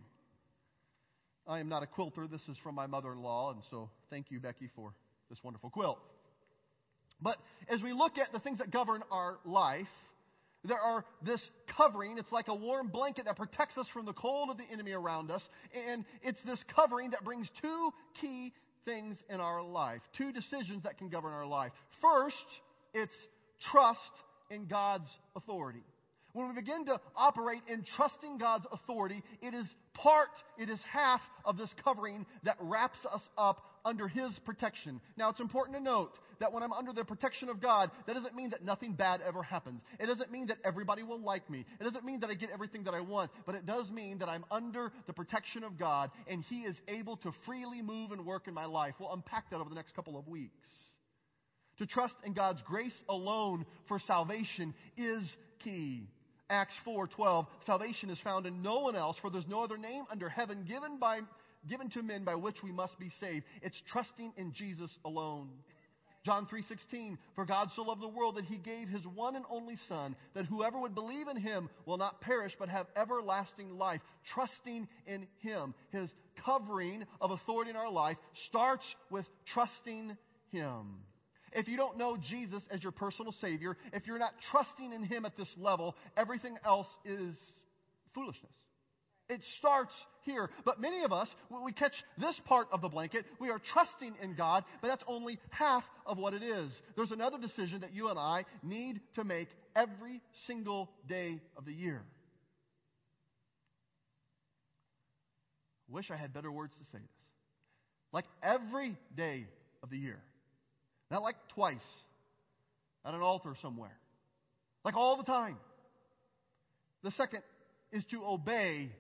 I 1.47 1.61
am 1.61 1.69
not 1.69 1.83
a 1.83 1.87
quilter. 1.87 2.27
This 2.27 2.41
is 2.49 2.57
from 2.63 2.75
my 2.75 2.87
mother 2.87 3.13
in 3.13 3.23
law, 3.23 3.53
and 3.53 3.61
so 3.71 3.91
thank 4.09 4.31
you, 4.31 4.41
Becky, 4.41 4.71
for 4.75 4.95
this 5.29 5.39
wonderful 5.45 5.69
quilt. 5.69 5.99
But 7.21 7.39
as 7.69 7.83
we 7.83 7.93
look 7.93 8.19
at 8.19 8.33
the 8.33 8.41
things 8.41 8.59
that 8.59 8.71
govern 8.71 9.03
our 9.11 9.39
life, 9.45 9.87
there 10.65 10.79
are 10.79 11.05
this 11.25 11.41
covering. 11.77 12.19
It's 12.19 12.33
like 12.33 12.49
a 12.49 12.55
warm 12.55 12.89
blanket 12.89 13.27
that 13.27 13.37
protects 13.37 13.77
us 13.79 13.87
from 13.93 14.07
the 14.07 14.13
cold 14.13 14.51
of 14.51 14.57
the 14.57 14.65
enemy 14.73 14.93
around 14.93 15.31
us. 15.31 15.43
And 15.89 16.05
it's 16.23 16.39
this 16.45 16.63
covering 16.75 17.11
that 17.11 17.25
brings 17.25 17.49
two 17.61 17.91
key 18.21 18.53
things 18.85 19.17
in 19.29 19.41
our 19.41 19.63
life, 19.63 20.01
two 20.17 20.33
decisions 20.33 20.83
that 20.85 20.99
can 20.99 21.09
govern 21.09 21.33
our 21.33 21.47
life. 21.47 21.73
First, 22.01 22.37
it's 22.95 23.13
trust 23.71 24.01
in 24.51 24.67
God's 24.67 25.09
authority. 25.37 25.83
When 26.33 26.49
we 26.49 26.55
begin 26.55 26.85
to 26.87 27.01
operate 27.17 27.63
in 27.69 27.85
trusting 27.97 28.39
God's 28.39 28.67
authority, 28.71 29.23
it 29.43 29.55
is 29.55 29.67
part, 29.95 30.29
it 30.59 30.69
is 30.69 30.79
half 30.91 31.21
of 31.45 31.57
this 31.57 31.71
covering 31.83 32.27
that 32.45 32.57
wraps 32.61 32.99
us 33.13 33.23
up 33.37 33.63
under 33.89 34.07
His 34.07 34.31
protection. 34.45 35.01
Now, 35.17 35.31
it's 35.31 35.41
important 35.41 35.79
to 35.79 35.83
note 35.83 36.13
that 36.41 36.53
when 36.53 36.63
I'm 36.63 36.73
under 36.73 36.93
the 36.93 37.05
protection 37.05 37.49
of 37.49 37.61
God, 37.61 37.91
that 38.07 38.13
doesn't 38.13 38.37
mean 38.37 38.51
that 38.51 38.63
nothing 38.63 38.93
bad 38.93 39.21
ever 39.27 39.43
happens. 39.43 39.81
It 39.99 40.07
doesn't 40.07 40.31
mean 40.31 40.49
that 40.49 40.59
everybody 40.63 41.03
will 41.03 41.21
like 41.21 41.49
me. 41.49 41.65
It 41.81 41.85
doesn't 41.85 42.05
mean 42.05 42.21
that 42.21 42.31
I 42.31 42.35
get 42.35 42.51
everything 42.51 42.85
that 42.85 42.95
I 42.95 43.01
want, 43.01 43.31
but 43.47 43.55
it 43.55 43.65
does 43.65 43.91
mean 43.91 44.19
that 44.19 44.29
I'm 44.29 44.45
under 44.51 44.93
the 45.07 45.15
protection 45.15 45.65
of 45.65 45.79
God 45.79 46.11
and 46.29 46.45
He 46.45 46.59
is 46.59 46.77
able 46.87 47.17
to 47.19 47.33
freely 47.47 47.81
move 47.81 48.13
and 48.13 48.27
work 48.27 48.47
in 48.47 48.55
my 48.55 48.67
life. 48.67 48.95
We'll 49.01 49.13
unpack 49.13 49.51
that 49.51 49.57
over 49.57 49.71
the 49.71 49.77
next 49.77 49.97
couple 49.97 50.19
of 50.19 50.29
weeks. 50.29 50.53
To 51.79 51.87
trust 51.87 52.15
in 52.25 52.35
God's 52.35 52.61
grace 52.63 52.95
alone 53.09 53.65
for 53.87 53.99
salvation 54.01 54.75
is 54.97 55.23
key. 55.65 56.09
Acts 56.51 56.75
4:12 56.87 57.47
Salvation 57.67 58.11
is 58.11 58.19
found 58.21 58.47
in 58.47 58.63
no 58.63 58.81
one 58.81 58.97
else 58.97 59.17
for 59.21 59.31
there's 59.31 59.47
no 59.47 59.63
other 59.63 59.77
name 59.77 60.05
under 60.11 60.29
heaven 60.29 60.65
given 60.67 60.99
by 60.99 61.21
given 61.69 61.91
to 61.91 62.03
men 62.03 62.25
by 62.25 62.35
which 62.35 62.63
we 62.63 62.73
must 62.73 62.99
be 62.99 63.11
saved. 63.21 63.45
It's 63.63 63.81
trusting 63.91 64.33
in 64.37 64.53
Jesus 64.53 64.91
alone. 65.05 65.51
John 66.25 66.47
3:16 66.47 67.17
For 67.35 67.45
God 67.47 67.71
so 67.75 67.83
loved 67.83 68.03
the 68.03 68.09
world 68.09 68.37
that 68.37 68.45
he 68.45 68.59
gave 68.59 68.89
his 68.89 69.07
one 69.07 69.37
and 69.37 69.45
only 69.49 69.77
son 69.89 70.17
that 70.35 70.47
whoever 70.47 70.79
would 70.79 70.95
believe 70.95 71.29
in 71.29 71.37
him 71.37 71.71
will 71.87 71.97
not 71.97 72.21
perish 72.21 72.55
but 72.59 72.69
have 72.69 72.87
everlasting 72.97 73.79
life 73.79 74.03
trusting 74.35 74.89
in 75.07 75.27
him 75.39 75.75
his 75.91 76.11
covering 76.45 77.05
of 77.21 77.31
authority 77.31 77.71
in 77.71 77.77
our 77.77 77.91
life 77.91 78.19
starts 78.49 78.85
with 79.11 79.25
trusting 79.47 80.17
him 80.51 81.03
if 81.53 81.69
you 81.69 81.77
don't 81.77 81.97
know 81.99 82.17
Jesus 82.17 82.63
as 82.71 82.83
your 82.83 82.93
personal 82.93 83.35
Savior, 83.41 83.77
if 83.93 84.07
you're 84.07 84.19
not 84.19 84.33
trusting 84.51 84.93
in 84.93 85.03
Him 85.05 85.25
at 85.25 85.37
this 85.37 85.49
level, 85.57 85.97
everything 86.17 86.57
else 86.65 86.87
is 87.05 87.35
foolishness. 88.15 88.53
It 89.29 89.41
starts 89.59 89.93
here. 90.23 90.49
But 90.65 90.81
many 90.81 91.03
of 91.05 91.13
us, 91.13 91.29
when 91.49 91.63
we 91.63 91.73
catch 91.73 91.93
this 92.17 92.35
part 92.47 92.69
of 92.73 92.81
the 92.81 92.89
blanket, 92.89 93.27
we 93.39 93.51
are 93.51 93.61
trusting 93.73 94.15
in 94.23 94.35
God, 94.35 94.65
but 94.81 94.89
that's 94.89 95.05
only 95.07 95.39
half 95.51 95.85
of 96.07 96.17
what 96.17 96.33
it 96.33 96.43
is. 96.43 96.71
There's 96.97 97.11
another 97.11 97.39
decision 97.39 97.83
that 97.83 97.95
you 97.95 98.09
and 98.09 98.19
I 98.19 98.45
need 98.63 99.01
to 99.17 99.25
make 99.25 99.49
every 99.77 100.23
single 100.47 100.91
day 101.07 101.41
of 101.57 101.67
the 101.67 101.73
year. 101.73 102.03
Wish 105.91 106.11
I 106.11 106.17
had 106.17 106.33
better 106.33 106.51
words 106.51 106.73
to 106.75 106.85
say 106.93 106.99
this. 106.99 107.09
Like 108.13 108.25
every 108.43 108.97
day 109.17 109.47
of 109.83 109.91
the 109.91 109.99
year. 109.99 110.21
Not 111.11 111.23
like 111.23 111.37
twice 111.55 111.77
at 113.05 113.15
an 113.15 113.21
altar 113.21 113.55
somewhere. 113.61 113.97
Like 114.85 114.97
all 114.97 115.17
the 115.17 115.25
time. 115.25 115.57
The 117.03 117.11
second 117.13 117.43
is 117.93 118.05
to 118.11 118.25
obey 118.25 118.91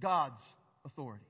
God's 0.00 0.42
authority. 0.84 1.24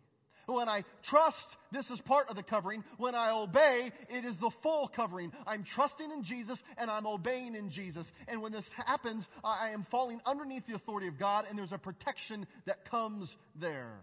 When 0.47 0.69
I 0.69 0.85
trust, 1.11 1.37
this 1.73 1.87
is 1.91 2.01
part 2.03 2.29
of 2.29 2.37
the 2.37 2.43
covering. 2.43 2.85
When 2.99 3.17
I 3.17 3.33
obey, 3.33 3.91
it 4.09 4.25
is 4.25 4.37
the 4.41 4.53
full 4.63 4.89
covering. 4.95 5.33
I'm 5.45 5.65
trusting 5.75 6.09
in 6.09 6.23
Jesus 6.23 6.59
and 6.77 6.89
I'm 6.89 7.07
obeying 7.07 7.57
in 7.57 7.71
Jesus. 7.71 8.07
And 8.29 8.41
when 8.41 8.53
this 8.53 8.65
happens, 8.87 9.27
I 9.43 9.71
am 9.71 9.87
falling 9.91 10.21
underneath 10.25 10.63
the 10.69 10.77
authority 10.77 11.09
of 11.09 11.19
God 11.19 11.47
and 11.49 11.59
there's 11.59 11.73
a 11.73 11.79
protection 11.79 12.47
that 12.67 12.89
comes 12.89 13.29
there 13.61 13.99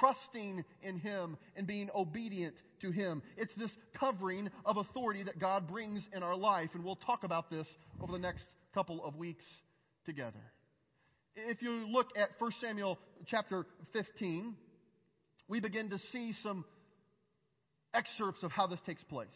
trusting 0.00 0.64
in 0.82 0.98
Him 0.98 1.36
and 1.56 1.66
being 1.66 1.90
obedient 1.94 2.54
to 2.80 2.90
Him. 2.90 3.22
It's 3.36 3.54
this 3.54 3.70
covering 3.98 4.50
of 4.64 4.78
authority 4.78 5.22
that 5.24 5.38
God 5.38 5.68
brings 5.68 6.02
in 6.14 6.22
our 6.22 6.36
life, 6.36 6.70
and 6.74 6.84
we'll 6.84 6.96
talk 6.96 7.24
about 7.24 7.50
this 7.50 7.66
over 8.00 8.12
the 8.12 8.18
next 8.18 8.44
couple 8.74 9.04
of 9.04 9.16
weeks 9.16 9.44
together. 10.06 10.40
If 11.34 11.62
you 11.62 11.86
look 11.88 12.08
at 12.16 12.28
1 12.38 12.52
Samuel 12.60 12.98
chapter 13.26 13.64
15, 13.94 14.54
we 15.48 15.60
begin 15.60 15.88
to 15.88 15.98
see 16.12 16.34
some 16.42 16.64
excerpts 17.94 18.42
of 18.42 18.50
how 18.50 18.66
this 18.66 18.80
takes 18.84 19.02
place. 19.04 19.28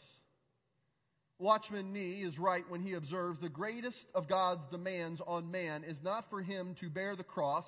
Watchman 1.38 1.94
Nee 1.94 2.22
is 2.22 2.38
right 2.38 2.64
when 2.68 2.82
he 2.82 2.92
observes 2.92 3.40
the 3.40 3.48
greatest 3.48 3.96
of 4.14 4.28
God's 4.28 4.62
demands 4.70 5.22
on 5.26 5.50
man 5.50 5.84
is 5.84 5.96
not 6.02 6.24
for 6.28 6.42
him 6.42 6.76
to 6.80 6.90
bear 6.90 7.16
the 7.16 7.24
cross 7.24 7.64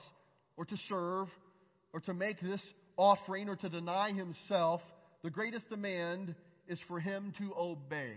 or 0.59 0.67
to 0.67 0.77
serve 0.91 1.29
or 1.95 2.01
to 2.01 2.13
make 2.13 2.39
this 2.41 2.63
offering 2.99 3.49
or 3.49 3.57
to 3.57 3.69
deny 3.71 4.13
himself, 4.13 4.83
the 5.23 5.31
greatest 5.31 5.71
demand 5.71 6.35
is 6.67 6.79
for 6.87 7.01
him 7.01 7.33
to 7.39 7.55
obey. 7.59 8.13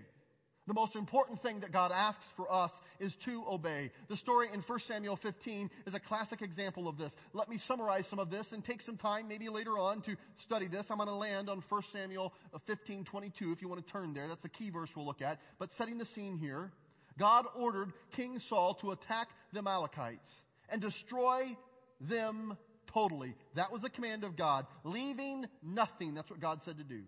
The 0.68 0.74
most 0.74 0.96
important 0.96 1.42
thing 1.42 1.62
that 1.62 1.72
God 1.72 1.92
asks 1.94 2.24
for 2.36 2.52
us 2.52 2.72
is 3.02 3.14
to 3.26 3.44
obey. 3.50 3.92
The 4.10 4.18
story 4.18 4.48
in 4.54 4.62
1 4.62 4.80
Samuel 4.88 5.18
15 5.22 5.70
is 5.88 5.94
a 5.94 6.00
classic 6.00 6.42
example 6.42 6.88
of 6.88 6.98
this. 6.98 7.12
Let 7.34 7.50
me 7.50 7.60
summarize 7.68 8.06
some 8.10 8.20
of 8.20 8.30
this 8.30 8.46
and 8.52 8.64
take 8.64 8.82
some 8.82 8.96
time, 8.96 9.28
maybe 9.28 9.50
later 9.50 9.78
on, 9.78 10.02
to 10.04 10.16
study 10.46 10.68
this. 10.68 10.86
I'm 10.90 10.98
going 10.98 11.10
to 11.10 11.16
land 11.16 11.50
on 11.50 11.64
1 11.68 11.82
Samuel 11.92 12.34
15 12.68 13.06
22 13.06 13.52
if 13.52 13.62
you 13.62 13.68
want 13.68 13.86
to 13.86 13.92
turn 13.92 14.14
there. 14.14 14.28
That's 14.28 14.42
the 14.42 14.50
key 14.50 14.70
verse 14.70 14.90
we'll 14.96 15.06
look 15.06 15.22
at. 15.22 15.40
But 15.60 15.70
setting 15.78 15.98
the 15.98 16.06
scene 16.16 16.38
here, 16.38 16.72
God 17.20 17.46
ordered 17.56 17.92
King 18.16 18.40
Saul 18.48 18.76
to 18.82 18.92
attack 18.92 19.28
the 19.52 19.60
Amalekites 19.60 20.28
and 20.70 20.82
destroy 20.82 21.58
them 22.00 22.58
totally. 22.94 23.36
That 23.56 23.72
was 23.72 23.82
the 23.82 23.90
command 23.90 24.24
of 24.24 24.38
God, 24.38 24.66
leaving 24.84 25.46
nothing. 25.64 26.14
That's 26.14 26.30
what 26.30 26.40
God 26.40 26.60
said 26.66 26.78
to 26.78 26.84
do. 26.84 27.02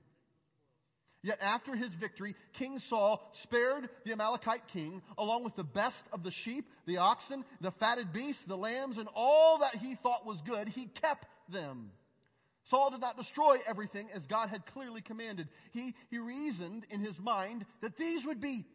Yet 1.24 1.38
after 1.42 1.74
his 1.74 1.90
victory, 2.02 2.36
King 2.60 2.80
Saul 2.90 3.32
spared 3.44 3.90
the 4.06 4.12
Amalekite 4.12 4.68
king, 4.74 5.02
along 5.18 5.46
with 5.46 5.56
the 5.56 5.64
best 5.64 6.04
of 6.12 6.22
the 6.22 6.34
sheep, 6.44 6.66
the 6.86 6.98
oxen, 6.98 7.46
the 7.62 7.72
fatted 7.80 8.12
beasts, 8.12 8.44
the 8.46 8.58
lambs, 8.58 8.98
and 8.98 9.08
all 9.16 9.60
that 9.60 9.76
he 9.82 9.96
thought 10.04 10.26
was 10.26 10.38
good. 10.46 10.68
He 10.68 10.88
kept 11.02 11.26
them. 11.50 11.92
Saul 12.70 12.92
did 12.92 13.00
not 13.00 13.16
destroy 13.18 13.56
everything 13.66 14.10
as 14.14 14.26
God 14.26 14.50
had 14.50 14.66
clearly 14.68 15.02
commanded. 15.02 15.48
He, 15.72 15.96
he 16.10 16.18
reasoned 16.18 16.86
in 16.90 17.00
his 17.00 17.18
mind 17.20 17.66
that 17.82 17.98
these 17.98 18.26
would 18.26 18.42
be 18.42 18.66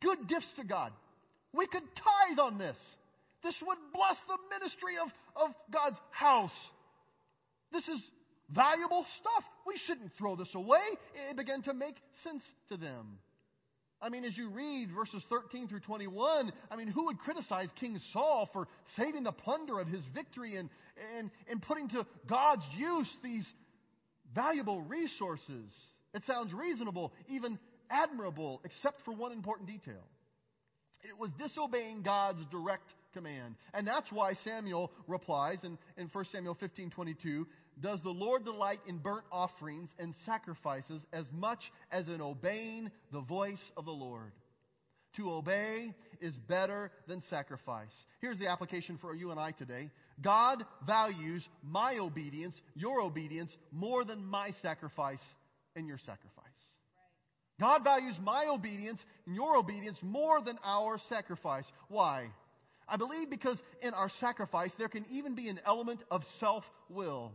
good 0.00 0.28
gifts 0.28 0.52
to 0.56 0.64
God. 0.64 0.92
We 1.52 1.66
could 1.66 1.82
tithe 1.82 2.38
on 2.38 2.58
this. 2.58 2.76
This 3.42 3.54
would 3.66 3.78
bless 3.92 4.16
the 4.28 4.38
ministry 4.58 4.94
of, 5.02 5.08
of 5.36 5.54
God's 5.72 5.98
house. 6.10 6.50
This 7.72 7.86
is 7.88 8.00
valuable 8.54 9.04
stuff. 9.20 9.44
We 9.66 9.76
shouldn't 9.86 10.12
throw 10.16 10.36
this 10.36 10.54
away. 10.54 10.80
It 11.30 11.36
began 11.36 11.62
to 11.62 11.74
make 11.74 11.96
sense 12.24 12.42
to 12.70 12.76
them. 12.76 13.18
I 14.00 14.10
mean, 14.10 14.24
as 14.24 14.36
you 14.36 14.50
read 14.50 14.90
verses 14.94 15.24
13 15.28 15.66
through 15.66 15.80
21, 15.80 16.52
I 16.70 16.76
mean, 16.76 16.86
who 16.86 17.06
would 17.06 17.18
criticize 17.18 17.68
King 17.80 18.00
Saul 18.12 18.48
for 18.52 18.68
saving 18.96 19.24
the 19.24 19.32
plunder 19.32 19.80
of 19.80 19.88
his 19.88 20.02
victory 20.14 20.54
and, 20.56 20.70
and, 21.18 21.30
and 21.50 21.60
putting 21.60 21.88
to 21.90 22.06
God's 22.28 22.62
use 22.76 23.08
these 23.24 23.46
valuable 24.34 24.80
resources? 24.82 25.66
It 26.14 26.24
sounds 26.26 26.52
reasonable, 26.52 27.12
even 27.28 27.58
admirable, 27.90 28.60
except 28.64 29.04
for 29.04 29.12
one 29.12 29.32
important 29.32 29.68
detail. 29.68 30.04
It 31.02 31.18
was 31.18 31.30
disobeying 31.38 32.02
God's 32.02 32.44
direct 32.50 32.88
command. 33.18 33.56
And 33.74 33.86
that's 33.86 34.10
why 34.12 34.34
Samuel 34.44 34.92
replies 35.06 35.58
in, 35.64 35.76
in 35.96 36.08
1 36.08 36.24
Samuel 36.32 36.56
15 36.58 36.90
22 36.90 37.46
Does 37.80 37.98
the 38.02 38.10
Lord 38.10 38.44
delight 38.44 38.78
in 38.86 38.98
burnt 38.98 39.24
offerings 39.32 39.90
and 39.98 40.14
sacrifices 40.24 41.02
as 41.12 41.24
much 41.32 41.60
as 41.90 42.06
in 42.08 42.20
obeying 42.20 42.90
the 43.12 43.20
voice 43.20 43.62
of 43.76 43.84
the 43.84 43.90
Lord? 43.90 44.32
To 45.16 45.32
obey 45.32 45.94
is 46.20 46.34
better 46.46 46.92
than 47.08 47.22
sacrifice. 47.28 47.90
Here's 48.20 48.38
the 48.38 48.48
application 48.48 48.98
for 48.98 49.14
you 49.14 49.32
and 49.32 49.40
I 49.40 49.50
today. 49.52 49.90
God 50.20 50.64
values 50.86 51.42
my 51.62 51.98
obedience, 51.98 52.54
your 52.74 53.00
obedience, 53.00 53.50
more 53.72 54.04
than 54.04 54.24
my 54.24 54.50
sacrifice 54.62 55.18
and 55.74 55.88
your 55.88 55.98
sacrifice. 55.98 56.44
God 57.60 57.82
values 57.82 58.14
my 58.22 58.46
obedience 58.46 59.00
and 59.26 59.34
your 59.34 59.56
obedience 59.56 59.98
more 60.02 60.40
than 60.40 60.58
our 60.62 60.98
sacrifice. 61.08 61.64
Why? 61.88 62.28
I 62.88 62.96
believe 62.96 63.30
because 63.30 63.58
in 63.82 63.94
our 63.94 64.10
sacrifice, 64.20 64.70
there 64.78 64.88
can 64.88 65.04
even 65.10 65.34
be 65.34 65.48
an 65.48 65.60
element 65.66 66.02
of 66.10 66.22
self 66.40 66.64
will. 66.88 67.32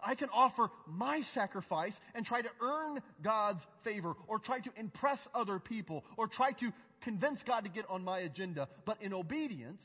I 0.00 0.14
can 0.14 0.28
offer 0.32 0.70
my 0.86 1.22
sacrifice 1.34 1.92
and 2.14 2.24
try 2.24 2.40
to 2.40 2.48
earn 2.60 3.02
God's 3.22 3.60
favor 3.84 4.14
or 4.28 4.38
try 4.38 4.60
to 4.60 4.70
impress 4.76 5.18
other 5.34 5.58
people 5.58 6.04
or 6.16 6.28
try 6.28 6.52
to 6.52 6.72
convince 7.02 7.42
God 7.46 7.64
to 7.64 7.68
get 7.68 7.84
on 7.90 8.04
my 8.04 8.20
agenda. 8.20 8.68
But 8.86 9.02
in 9.02 9.12
obedience, 9.12 9.80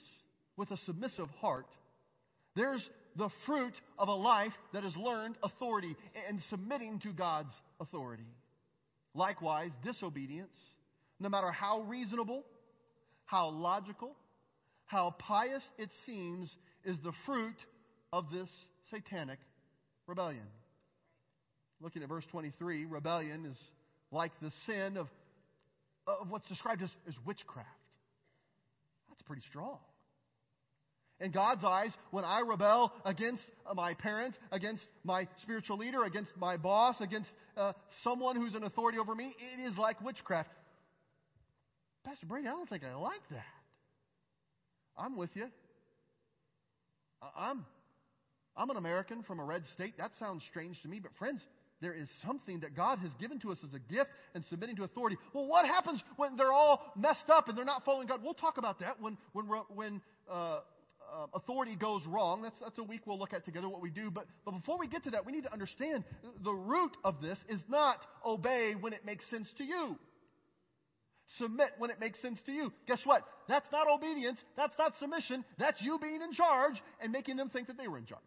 with 0.56 0.70
a 0.70 0.78
submissive 0.86 1.30
heart, 1.42 1.66
There's 2.56 2.88
the 3.16 3.30
fruit 3.46 3.74
of 3.98 4.08
a 4.08 4.14
life 4.14 4.54
that 4.74 4.84
has 4.84 4.96
learned 4.96 5.36
authority 5.44 5.96
and 6.28 6.40
submitting 6.50 7.00
to 7.00 7.12
God's 7.14 7.54
authority. 7.80 8.28
Likewise, 9.16 9.72
disobedience, 9.84 10.54
no 11.20 11.30
matter 11.30 11.52
how 11.52 11.82
reasonable, 11.82 12.44
how 13.26 13.50
logical, 13.50 14.16
how 14.86 15.16
pious 15.18 15.64
it 15.78 15.90
seems, 16.06 16.50
is 16.86 16.98
the 17.04 17.14
fruit 17.26 17.56
of 18.12 18.26
this 18.32 18.50
satanic 18.92 19.40
rebellion. 20.08 20.46
Looking 21.82 22.04
at 22.04 22.10
verse 22.10 22.26
23, 22.32 22.86
rebellion 22.86 23.46
is 23.46 23.58
like 24.12 24.32
the 24.42 24.52
sin 24.66 24.98
of, 24.98 25.08
of 26.08 26.30
what's 26.30 26.48
described 26.48 26.82
as, 26.82 26.90
as 27.08 27.16
witchcraft. 27.26 27.68
That's 29.10 29.22
pretty 29.24 29.44
strong. 29.50 29.80
In 31.20 31.32
God's 31.32 31.64
eyes, 31.64 31.92
when 32.12 32.26
I 32.26 32.42
rebel 32.42 32.92
against 33.06 33.44
my 33.74 33.94
parent, 33.94 34.36
against 34.52 34.84
my 35.04 35.28
spiritual 35.42 35.78
leader, 35.78 36.04
against 36.04 36.32
my 36.38 36.58
boss, 36.58 36.96
against 37.00 37.30
uh, 37.56 37.74
someone 38.04 38.36
who's 38.36 38.56
an 38.56 38.64
authority 38.64 38.98
over 38.98 39.16
me, 39.16 39.34
it 39.56 39.62
is 39.62 39.78
like 39.78 40.02
witchcraft. 40.02 40.50
Pastor 42.04 42.26
Brady, 42.26 42.48
I 42.48 42.52
don't 42.52 42.68
think 42.68 42.84
I 42.84 42.96
like 42.96 43.22
that. 43.32 43.63
I'm 44.98 45.18
with 45.18 45.30
you. 45.36 45.48
I'm, 47.38 47.66
I'm 48.56 48.70
an 48.70 48.78
American 48.78 49.24
from 49.24 49.40
a 49.40 49.44
red 49.44 49.64
state. 49.74 49.98
That 49.98 50.12
sounds 50.20 50.44
strange 50.50 50.82
to 50.82 50.88
me, 50.88 51.00
but 51.00 51.12
friends, 51.18 51.42
there 51.82 51.94
is 51.94 52.08
something 52.26 52.62
that 52.62 52.76
God 52.76 53.00
has 53.00 53.12
given 53.20 53.40
to 53.42 53.52
us 53.52 53.58
as 53.68 53.74
a 53.74 53.94
gift 53.94 54.10
and 54.34 54.44
submitting 54.46 54.76
to 54.78 54.84
authority. 54.84 55.18
Well, 55.34 55.48
what 55.48 55.66
happens 55.66 56.02
when 56.16 56.38
they're 56.38 56.54
all 56.54 56.94
messed 56.96 57.30
up 57.30 57.50
and 57.50 57.58
they're 57.58 57.66
not 57.66 57.84
following 57.84 58.08
God? 58.08 58.22
We'll 58.24 58.34
talk 58.34 58.58
about 58.58 58.80
that 58.80 59.02
when 59.02 59.18
when 59.34 59.46
when 59.74 60.02
uh, 60.32 60.60
uh, 61.14 61.28
authority 61.34 61.76
goes 61.76 62.06
wrong. 62.06 62.42
That's, 62.42 62.58
that's 62.60 62.78
a 62.78 62.84
week 62.84 63.02
we'll 63.06 63.20
look 63.20 63.34
at 63.34 63.46
together 63.46 63.70
what 63.70 63.82
we 63.82 63.90
do. 63.90 64.10
But, 64.10 64.26
but 64.46 64.52
before 64.52 64.80
we 64.80 64.88
get 64.88 65.04
to 65.04 65.12
that, 65.12 65.26
we 65.26 65.32
need 65.32 65.44
to 65.44 65.54
understand 65.54 66.04
the 66.44 66.54
root 66.54 66.96
of 67.04 67.22
this 67.22 67.38
is 67.50 67.62
not 67.68 67.98
obey 68.26 68.74
when 68.80 68.94
it 68.94 69.06
makes 69.06 69.30
sense 69.30 69.48
to 69.58 69.64
you. 69.64 69.98
Submit 71.38 71.72
when 71.78 71.90
it 71.90 72.00
makes 72.00 72.22
sense 72.22 72.40
to 72.46 72.52
you. 72.52 72.72
Guess 72.88 73.02
what? 73.06 73.24
That's 73.48 73.68
not 73.72 73.88
obedience. 73.88 74.40
That's 74.56 74.78
not 74.78 74.94
submission. 75.00 75.44
That's 75.58 75.82
you 75.82 75.98
being 76.00 76.22
in 76.22 76.34
charge 76.34 76.76
and 77.02 77.12
making 77.12 77.38
them 77.38 77.50
think 77.50 77.68
that 77.68 77.78
they 77.78 77.88
were 77.88 77.98
in 77.98 78.06
charge. 78.06 78.22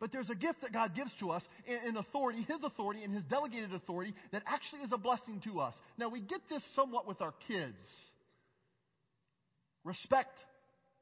But 0.00 0.12
there's 0.12 0.30
a 0.30 0.34
gift 0.34 0.62
that 0.62 0.72
God 0.72 0.94
gives 0.94 1.10
to 1.20 1.30
us 1.30 1.42
in, 1.66 1.90
in 1.90 1.96
authority, 1.96 2.42
His 2.42 2.62
authority 2.62 3.02
and 3.02 3.12
His 3.12 3.24
delegated 3.24 3.74
authority 3.74 4.14
that 4.32 4.42
actually 4.46 4.82
is 4.82 4.92
a 4.92 4.98
blessing 4.98 5.40
to 5.44 5.60
us. 5.60 5.74
Now 5.98 6.08
we 6.08 6.20
get 6.20 6.40
this 6.48 6.62
somewhat 6.74 7.06
with 7.06 7.20
our 7.20 7.34
kids. 7.48 7.74
Respect 9.84 10.38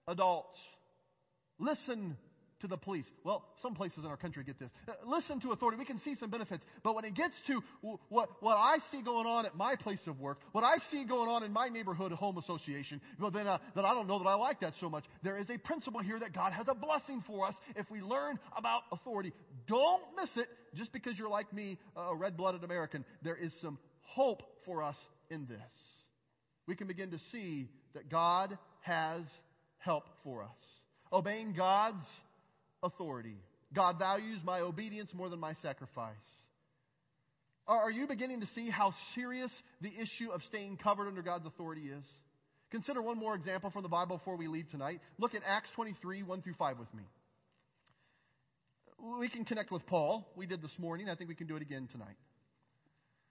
adults. 0.08 0.58
Listen 1.58 2.16
to 2.60 2.66
the 2.66 2.76
police. 2.76 3.04
Well, 3.24 3.44
some 3.62 3.74
places 3.74 3.98
in 3.98 4.06
our 4.06 4.16
country 4.16 4.42
get 4.44 4.58
this. 4.58 4.70
Uh, 4.88 4.92
listen 5.06 5.40
to 5.40 5.52
authority. 5.52 5.78
We 5.78 5.84
can 5.84 5.98
see 6.00 6.14
some 6.14 6.30
benefits. 6.30 6.64
But 6.82 6.94
when 6.94 7.04
it 7.04 7.14
gets 7.14 7.34
to 7.48 7.62
what, 8.08 8.30
what 8.40 8.56
I 8.56 8.78
see 8.90 9.02
going 9.02 9.26
on 9.26 9.46
at 9.46 9.54
my 9.56 9.76
place 9.76 10.00
of 10.06 10.18
work, 10.20 10.38
what 10.52 10.64
I 10.64 10.76
see 10.90 11.04
going 11.04 11.28
on 11.28 11.42
in 11.42 11.52
my 11.52 11.68
neighborhood 11.68 12.12
home 12.12 12.38
association, 12.38 13.00
well, 13.20 13.30
then, 13.30 13.46
uh, 13.46 13.58
then 13.74 13.84
I 13.84 13.94
don't 13.94 14.06
know 14.06 14.18
that 14.18 14.26
I 14.26 14.34
like 14.34 14.60
that 14.60 14.74
so 14.80 14.88
much. 14.88 15.04
There 15.22 15.38
is 15.38 15.48
a 15.50 15.58
principle 15.58 16.00
here 16.00 16.18
that 16.18 16.32
God 16.32 16.52
has 16.52 16.66
a 16.68 16.74
blessing 16.74 17.22
for 17.26 17.46
us 17.46 17.54
if 17.74 17.90
we 17.90 18.00
learn 18.00 18.38
about 18.56 18.82
authority. 18.92 19.32
Don't 19.66 20.02
miss 20.20 20.30
it 20.36 20.48
just 20.74 20.92
because 20.92 21.18
you're 21.18 21.28
like 21.28 21.52
me, 21.52 21.78
a 21.96 22.14
red 22.14 22.36
blooded 22.36 22.64
American. 22.64 23.04
There 23.22 23.36
is 23.36 23.52
some 23.60 23.78
hope 24.00 24.42
for 24.64 24.82
us 24.82 24.96
in 25.30 25.46
this. 25.46 25.58
We 26.66 26.74
can 26.74 26.86
begin 26.86 27.10
to 27.10 27.18
see 27.32 27.68
that 27.94 28.10
God 28.10 28.58
has 28.80 29.22
help 29.78 30.04
for 30.24 30.42
us 30.42 30.50
obeying 31.12 31.52
God's 31.52 32.02
authority. 32.82 33.36
God 33.74 33.98
values 33.98 34.40
my 34.44 34.60
obedience 34.60 35.10
more 35.14 35.28
than 35.28 35.40
my 35.40 35.54
sacrifice. 35.62 36.14
Are 37.68 37.90
you 37.90 38.06
beginning 38.06 38.40
to 38.40 38.46
see 38.54 38.70
how 38.70 38.94
serious 39.14 39.50
the 39.80 39.90
issue 39.90 40.30
of 40.32 40.40
staying 40.48 40.76
covered 40.76 41.08
under 41.08 41.22
God's 41.22 41.46
authority 41.46 41.82
is? 41.82 42.04
Consider 42.70 43.02
one 43.02 43.18
more 43.18 43.34
example 43.34 43.70
from 43.70 43.82
the 43.82 43.88
Bible 43.88 44.18
before 44.18 44.36
we 44.36 44.46
leave 44.46 44.70
tonight. 44.70 45.00
Look 45.18 45.34
at 45.34 45.42
Acts 45.44 45.70
23, 45.74 46.22
1 46.22 46.42
through 46.42 46.54
5 46.54 46.78
with 46.78 46.92
me. 46.94 47.02
We 49.18 49.28
can 49.28 49.44
connect 49.44 49.72
with 49.72 49.84
Paul. 49.86 50.26
We 50.36 50.46
did 50.46 50.62
this 50.62 50.72
morning. 50.78 51.08
I 51.08 51.16
think 51.16 51.28
we 51.28 51.34
can 51.34 51.46
do 51.46 51.56
it 51.56 51.62
again 51.62 51.88
tonight. 51.90 52.16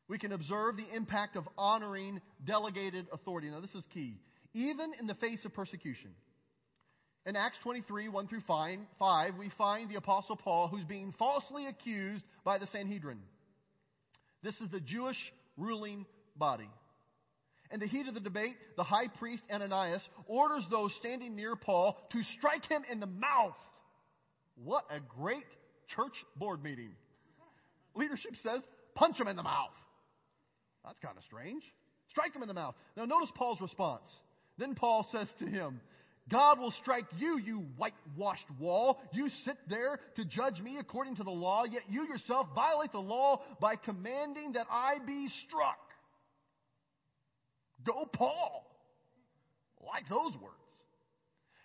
We 0.08 0.18
can 0.20 0.32
observe 0.32 0.78
the 0.78 0.96
impact 0.96 1.36
of 1.36 1.48
honoring 1.58 2.22
delegated 2.46 3.08
authority. 3.12 3.50
Now, 3.50 3.62
this 3.62 3.74
is 3.74 3.84
key. 3.94 4.20
Even 4.54 4.92
in 5.00 5.08
the 5.08 5.16
face 5.16 5.44
of 5.44 5.54
persecution, 5.54 6.12
in 7.26 7.36
Acts 7.36 7.58
23, 7.64 8.08
1 8.10 8.28
through 8.28 8.44
5, 8.48 8.80
we 9.38 9.50
find 9.58 9.90
the 9.90 9.96
Apostle 9.96 10.36
Paul 10.36 10.68
who's 10.68 10.84
being 10.84 11.14
falsely 11.18 11.66
accused 11.68 12.24
by 12.44 12.58
the 12.58 12.68
Sanhedrin. 12.68 13.20
This 14.44 14.56
is 14.62 14.70
the 14.72 14.80
Jewish 14.80 15.18
ruling 15.58 16.06
body. 16.36 16.70
In 17.72 17.80
the 17.80 17.88
heat 17.88 18.08
of 18.08 18.14
the 18.14 18.20
debate, 18.20 18.56
the 18.78 18.84
high 18.84 19.08
priest 19.08 19.42
Ananias 19.52 20.04
orders 20.28 20.64
those 20.70 20.94
standing 21.00 21.36
near 21.36 21.56
Paul 21.56 21.98
to 22.12 22.22
strike 22.38 22.66
him 22.66 22.84
in 22.92 23.00
the 23.00 23.08
mouth. 23.08 23.58
What 24.64 24.84
a 24.92 25.00
great 25.00 25.48
church 25.96 26.14
board 26.36 26.64
meeting. 26.64 26.92
Leadership 27.96 28.34
says, 28.44 28.62
punch 28.94 29.20
him 29.20 29.28
in 29.28 29.36
the 29.36 29.44
mouth. 29.44 29.74
That's 30.86 31.00
kind 31.00 31.18
of 31.18 31.24
strange. 31.24 31.64
Strike 32.12 32.36
him 32.36 32.44
in 32.44 32.48
the 32.48 32.54
mouth. 32.54 32.76
Now, 32.96 33.06
notice 33.06 33.32
Paul's 33.36 33.60
response. 33.60 34.06
Then 34.60 34.76
Paul 34.76 35.08
says 35.12 35.28
to 35.40 35.46
him, 35.46 35.82
God 36.30 36.60
will 36.60 36.72
strike 36.82 37.06
you, 37.18 37.38
you 37.38 37.66
whitewashed 37.78 38.50
wall. 38.60 39.00
You 39.14 39.30
sit 39.46 39.58
there 39.70 40.00
to 40.16 40.26
judge 40.26 40.60
me 40.60 40.78
according 40.80 41.18
to 41.18 41.24
the 41.24 41.32
law, 41.32 41.66
yet 41.66 41.84
you 41.90 42.08
yourself 42.08 42.48
violate 42.56 42.92
the 42.92 43.00
law 43.00 43.42
by 43.62 43.76
commanding 43.76 44.54
that 44.54 44.66
I 44.70 44.96
be 45.06 45.28
struck. 45.46 45.78
Go, 47.86 48.10
Paul. 48.12 48.66
Like 49.86 50.10
those 50.10 50.34
words. 50.42 50.56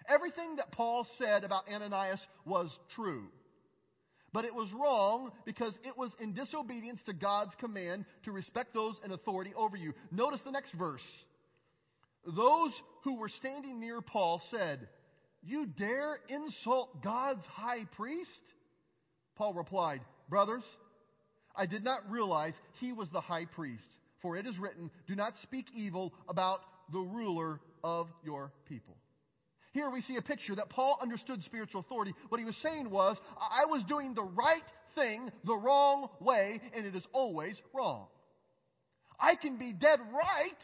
Everything 0.07 0.57
that 0.57 0.73
Paul 0.73 1.07
said 1.19 1.45
about 1.45 1.69
Ananias 1.73 2.21
was 2.45 2.71
true. 2.95 3.29
But 4.33 4.45
it 4.45 4.55
was 4.55 4.69
wrong 4.73 5.33
because 5.45 5.73
it 5.85 5.97
was 5.97 6.13
in 6.21 6.35
disobedience 6.35 7.01
to 7.07 7.13
God's 7.13 7.55
command 7.59 8.05
to 8.25 8.33
respect 8.33 8.75
those 8.75 8.95
in 9.05 9.11
authority 9.11 9.53
over 9.57 9.77
you. 9.77 9.95
Notice 10.13 10.41
the 10.45 10.53
next 10.53 10.73
verse. 10.73 11.01
Those 12.25 12.73
who 13.05 13.17
were 13.17 13.29
standing 13.29 13.81
near 13.81 14.01
Paul 14.01 14.43
said, 14.51 14.89
You 15.43 15.67
dare 15.67 16.19
insult 16.29 17.03
God's 17.03 17.45
high 17.47 17.85
priest? 17.97 18.31
Paul 19.37 19.55
replied, 19.55 20.01
Brothers, 20.29 20.65
I 21.57 21.67
did 21.67 21.83
not 21.83 22.11
realize 22.11 22.55
he 22.81 22.93
was 22.93 23.09
the 23.11 23.21
high 23.21 23.47
priest, 23.47 23.85
for 24.23 24.37
it 24.37 24.47
is 24.47 24.59
written, 24.59 24.91
Do 25.09 25.15
not 25.15 25.33
speak 25.43 25.67
evil 25.75 26.13
about 26.29 26.61
the 26.93 27.01
ruler 27.01 27.61
of 27.83 28.09
your 28.25 28.53
people. 28.69 28.97
Here 29.73 29.89
we 29.89 30.01
see 30.03 30.17
a 30.17 30.23
picture 30.23 30.57
that 30.57 30.69
Paul 30.69 30.99
understood 31.01 31.43
spiritual 31.45 31.81
authority. 31.81 32.13
What 32.29 32.39
he 32.39 32.45
was 32.45 32.57
saying 32.63 32.91
was, 32.91 33.17
I 33.39 33.67
was 33.67 33.85
doing 33.85 34.15
the 34.15 34.25
right 34.25 34.63
thing 34.95 35.31
the 35.45 35.57
wrong 35.57 36.09
way, 36.21 36.61
and 36.75 36.85
it 36.85 36.97
is 36.97 37.07
always 37.13 37.57
wrong. 37.73 38.07
I 39.19 39.37
can 39.37 39.59
be 39.59 39.73
dead 39.73 40.01
right 40.13 40.59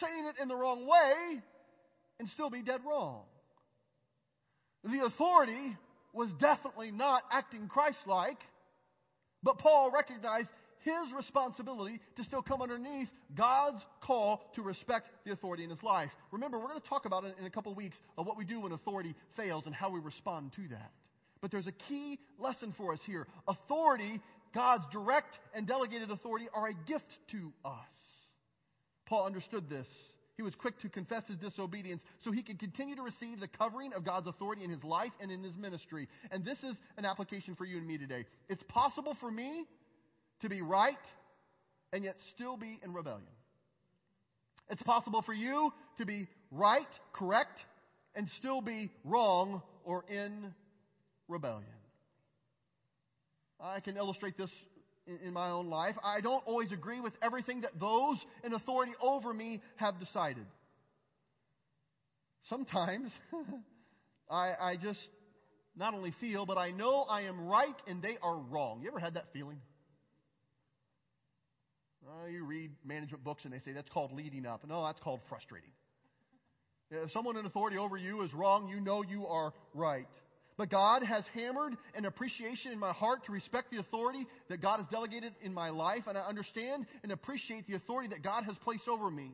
saying 0.00 0.26
it 0.26 0.40
in 0.40 0.48
the 0.48 0.56
wrong 0.56 0.86
way 0.86 1.40
and 2.18 2.28
still 2.30 2.50
be 2.50 2.62
dead 2.62 2.80
wrong. 2.86 3.22
The 4.84 5.04
authority 5.04 5.76
was 6.12 6.30
definitely 6.40 6.90
not 6.90 7.22
acting 7.30 7.68
Christ 7.68 7.98
like, 8.06 8.38
but 9.42 9.58
Paul 9.58 9.90
recognized 9.90 10.48
his 10.80 11.12
responsibility 11.16 12.00
to 12.16 12.24
still 12.24 12.42
come 12.42 12.60
underneath 12.60 13.08
God's 13.36 13.80
call 14.02 14.42
to 14.56 14.62
respect 14.62 15.08
the 15.24 15.32
authority 15.32 15.64
in 15.64 15.70
his 15.70 15.82
life. 15.82 16.10
Remember, 16.32 16.58
we're 16.58 16.68
going 16.68 16.80
to 16.80 16.88
talk 16.88 17.06
about 17.06 17.24
it 17.24 17.36
in 17.38 17.46
a 17.46 17.50
couple 17.50 17.72
of 17.72 17.78
weeks 17.78 17.96
of 18.18 18.26
what 18.26 18.36
we 18.36 18.44
do 18.44 18.60
when 18.60 18.72
authority 18.72 19.14
fails 19.36 19.66
and 19.66 19.74
how 19.74 19.90
we 19.90 20.00
respond 20.00 20.52
to 20.56 20.62
that. 20.70 20.90
But 21.40 21.50
there's 21.50 21.66
a 21.66 21.72
key 21.72 22.18
lesson 22.38 22.74
for 22.76 22.92
us 22.92 23.00
here. 23.06 23.26
Authority, 23.46 24.20
God's 24.54 24.84
direct 24.92 25.38
and 25.54 25.66
delegated 25.66 26.10
authority, 26.10 26.46
are 26.54 26.68
a 26.68 26.74
gift 26.86 27.06
to 27.30 27.52
us. 27.64 28.01
Paul 29.06 29.26
understood 29.26 29.68
this. 29.68 29.86
He 30.36 30.42
was 30.42 30.54
quick 30.54 30.80
to 30.80 30.88
confess 30.88 31.26
his 31.26 31.36
disobedience 31.36 32.02
so 32.24 32.32
he 32.32 32.42
could 32.42 32.58
continue 32.58 32.96
to 32.96 33.02
receive 33.02 33.38
the 33.38 33.48
covering 33.48 33.92
of 33.92 34.04
God's 34.04 34.26
authority 34.26 34.64
in 34.64 34.70
his 34.70 34.82
life 34.82 35.12
and 35.20 35.30
in 35.30 35.42
his 35.42 35.54
ministry. 35.56 36.08
And 36.30 36.44
this 36.44 36.58
is 36.62 36.76
an 36.96 37.04
application 37.04 37.54
for 37.54 37.64
you 37.64 37.76
and 37.76 37.86
me 37.86 37.98
today. 37.98 38.24
It's 38.48 38.62
possible 38.68 39.16
for 39.20 39.30
me 39.30 39.66
to 40.40 40.48
be 40.48 40.62
right 40.62 40.96
and 41.92 42.02
yet 42.04 42.16
still 42.34 42.56
be 42.56 42.80
in 42.82 42.92
rebellion. 42.92 43.28
It's 44.70 44.82
possible 44.82 45.22
for 45.22 45.34
you 45.34 45.72
to 45.98 46.06
be 46.06 46.28
right, 46.50 46.86
correct, 47.12 47.60
and 48.14 48.28
still 48.38 48.62
be 48.62 48.90
wrong 49.04 49.62
or 49.84 50.04
in 50.08 50.54
rebellion. 51.28 51.68
I 53.60 53.80
can 53.80 53.96
illustrate 53.96 54.36
this 54.36 54.50
in, 55.06 55.32
my 55.32 55.50
own 55.50 55.68
life. 55.68 55.96
I 56.04 56.20
don't 56.20 56.42
always 56.46 56.72
agree 56.72 57.00
with 57.00 57.12
everything 57.22 57.62
that 57.62 57.78
those 57.78 58.18
in 58.44 58.52
authority 58.52 58.92
over 59.00 59.32
me 59.32 59.60
have 59.76 59.98
decided. 59.98 60.46
Sometimes 62.48 63.12
I, 64.30 64.52
I 64.60 64.76
just 64.76 65.00
not 65.76 65.94
only 65.94 66.12
feel, 66.20 66.46
but 66.46 66.58
I 66.58 66.70
know 66.70 67.02
I 67.08 67.22
am 67.22 67.46
right 67.46 67.74
and 67.86 68.02
they 68.02 68.18
are 68.22 68.36
wrong. 68.36 68.80
You 68.82 68.88
ever 68.88 68.98
had 68.98 69.14
that 69.14 69.26
feeling? 69.32 69.58
Uh, 72.06 72.26
you 72.26 72.44
read 72.44 72.72
management 72.84 73.22
books 73.22 73.44
and 73.44 73.52
they 73.52 73.60
say 73.60 73.72
that's 73.72 73.88
called 73.90 74.12
leading 74.12 74.44
up. 74.44 74.66
No, 74.68 74.84
that's 74.84 75.00
called 75.00 75.20
frustrating. 75.28 75.70
If 76.90 77.10
someone 77.12 77.36
in 77.36 77.46
authority 77.46 77.78
over 77.78 77.96
you 77.96 78.22
is 78.22 78.34
wrong, 78.34 78.68
you 78.68 78.80
know 78.80 79.02
you 79.02 79.26
are 79.26 79.54
right. 79.72 80.08
But 80.56 80.70
God 80.70 81.02
has 81.02 81.24
hammered 81.34 81.76
an 81.94 82.04
appreciation 82.04 82.72
in 82.72 82.78
my 82.78 82.92
heart 82.92 83.24
to 83.26 83.32
respect 83.32 83.70
the 83.70 83.78
authority 83.78 84.26
that 84.48 84.60
God 84.60 84.78
has 84.78 84.86
delegated 84.88 85.32
in 85.42 85.54
my 85.54 85.70
life, 85.70 86.04
and 86.06 86.18
I 86.18 86.22
understand 86.22 86.86
and 87.02 87.12
appreciate 87.12 87.66
the 87.66 87.74
authority 87.74 88.08
that 88.10 88.22
God 88.22 88.44
has 88.44 88.56
placed 88.62 88.86
over 88.88 89.10
me. 89.10 89.32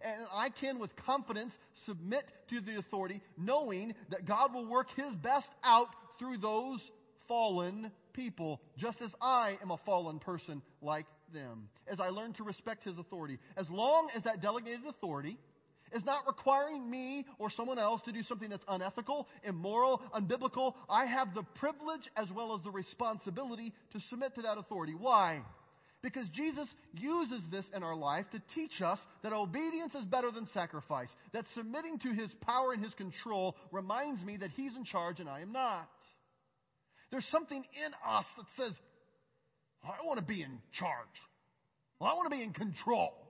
And 0.00 0.26
I 0.32 0.50
can, 0.50 0.78
with 0.78 0.94
confidence, 0.96 1.52
submit 1.86 2.24
to 2.50 2.60
the 2.60 2.78
authority, 2.78 3.20
knowing 3.38 3.94
that 4.10 4.26
God 4.26 4.52
will 4.52 4.66
work 4.66 4.88
His 4.96 5.14
best 5.16 5.48
out 5.62 5.88
through 6.18 6.38
those 6.38 6.80
fallen 7.26 7.90
people, 8.12 8.60
just 8.76 9.00
as 9.00 9.10
I 9.20 9.58
am 9.62 9.70
a 9.70 9.78
fallen 9.86 10.18
person 10.18 10.62
like 10.82 11.06
them. 11.32 11.68
As 11.88 12.00
I 12.00 12.08
learn 12.08 12.34
to 12.34 12.44
respect 12.44 12.84
His 12.84 12.98
authority, 12.98 13.38
as 13.56 13.68
long 13.70 14.08
as 14.14 14.22
that 14.24 14.42
delegated 14.42 14.86
authority 14.86 15.38
is 15.94 16.04
not 16.04 16.26
requiring 16.26 16.90
me 16.90 17.24
or 17.38 17.50
someone 17.50 17.78
else 17.78 18.00
to 18.04 18.12
do 18.12 18.22
something 18.24 18.50
that's 18.50 18.64
unethical, 18.68 19.28
immoral, 19.44 20.02
unbiblical. 20.14 20.74
I 20.88 21.06
have 21.06 21.34
the 21.34 21.44
privilege 21.54 22.10
as 22.16 22.28
well 22.34 22.54
as 22.54 22.62
the 22.64 22.70
responsibility 22.70 23.72
to 23.92 24.00
submit 24.10 24.34
to 24.34 24.42
that 24.42 24.58
authority. 24.58 24.94
Why? 24.98 25.42
Because 26.02 26.26
Jesus 26.34 26.68
uses 26.92 27.40
this 27.50 27.64
in 27.74 27.82
our 27.82 27.96
life 27.96 28.26
to 28.32 28.42
teach 28.54 28.82
us 28.82 28.98
that 29.22 29.32
obedience 29.32 29.94
is 29.94 30.04
better 30.04 30.30
than 30.30 30.46
sacrifice, 30.52 31.08
that 31.32 31.46
submitting 31.54 31.98
to 32.00 32.12
his 32.12 32.30
power 32.42 32.72
and 32.72 32.84
his 32.84 32.92
control 32.92 33.56
reminds 33.72 34.22
me 34.22 34.36
that 34.36 34.50
he's 34.50 34.76
in 34.76 34.84
charge 34.84 35.20
and 35.20 35.30
I 35.30 35.40
am 35.40 35.52
not. 35.52 35.88
There's 37.10 37.26
something 37.30 37.56
in 37.86 37.92
us 38.06 38.26
that 38.36 38.46
says, 38.58 38.72
I 39.82 40.04
want 40.04 40.18
to 40.18 40.24
be 40.24 40.42
in 40.42 40.58
charge. 40.72 40.90
Well, 41.98 42.10
I 42.10 42.14
want 42.16 42.30
to 42.30 42.36
be 42.36 42.42
in 42.42 42.52
control. 42.52 43.23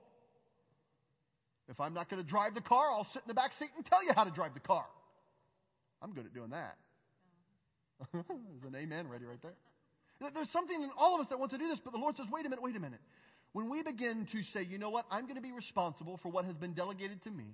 If 1.67 1.79
I'm 1.79 1.93
not 1.93 2.09
going 2.09 2.21
to 2.21 2.27
drive 2.27 2.53
the 2.53 2.61
car, 2.61 2.91
I'll 2.91 3.07
sit 3.13 3.23
in 3.23 3.27
the 3.27 3.33
back 3.33 3.51
seat 3.57 3.69
and 3.75 3.85
tell 3.85 4.03
you 4.03 4.11
how 4.13 4.23
to 4.23 4.31
drive 4.31 4.53
the 4.53 4.59
car. 4.59 4.85
I'm 6.01 6.13
good 6.13 6.25
at 6.25 6.33
doing 6.33 6.51
that. 6.51 6.75
There's 8.13 8.25
an 8.67 8.75
amen 8.75 9.07
ready 9.07 9.25
right 9.25 9.41
there. 9.41 9.55
There's 10.33 10.51
something 10.51 10.81
in 10.81 10.89
all 10.97 11.15
of 11.15 11.21
us 11.21 11.27
that 11.29 11.39
wants 11.39 11.53
to 11.53 11.57
do 11.57 11.67
this, 11.67 11.79
but 11.83 11.91
the 11.91 11.99
Lord 11.99 12.15
says, 12.15 12.25
wait 12.31 12.45
a 12.45 12.49
minute, 12.49 12.61
wait 12.61 12.75
a 12.75 12.79
minute. 12.79 13.01
When 13.51 13.69
we 13.69 13.83
begin 13.83 14.27
to 14.31 14.43
say, 14.53 14.63
you 14.63 14.77
know 14.77 14.89
what, 14.89 15.05
I'm 15.09 15.23
going 15.23 15.35
to 15.35 15.41
be 15.41 15.51
responsible 15.51 16.19
for 16.21 16.29
what 16.29 16.45
has 16.45 16.55
been 16.55 16.73
delegated 16.73 17.23
to 17.23 17.31
me, 17.31 17.45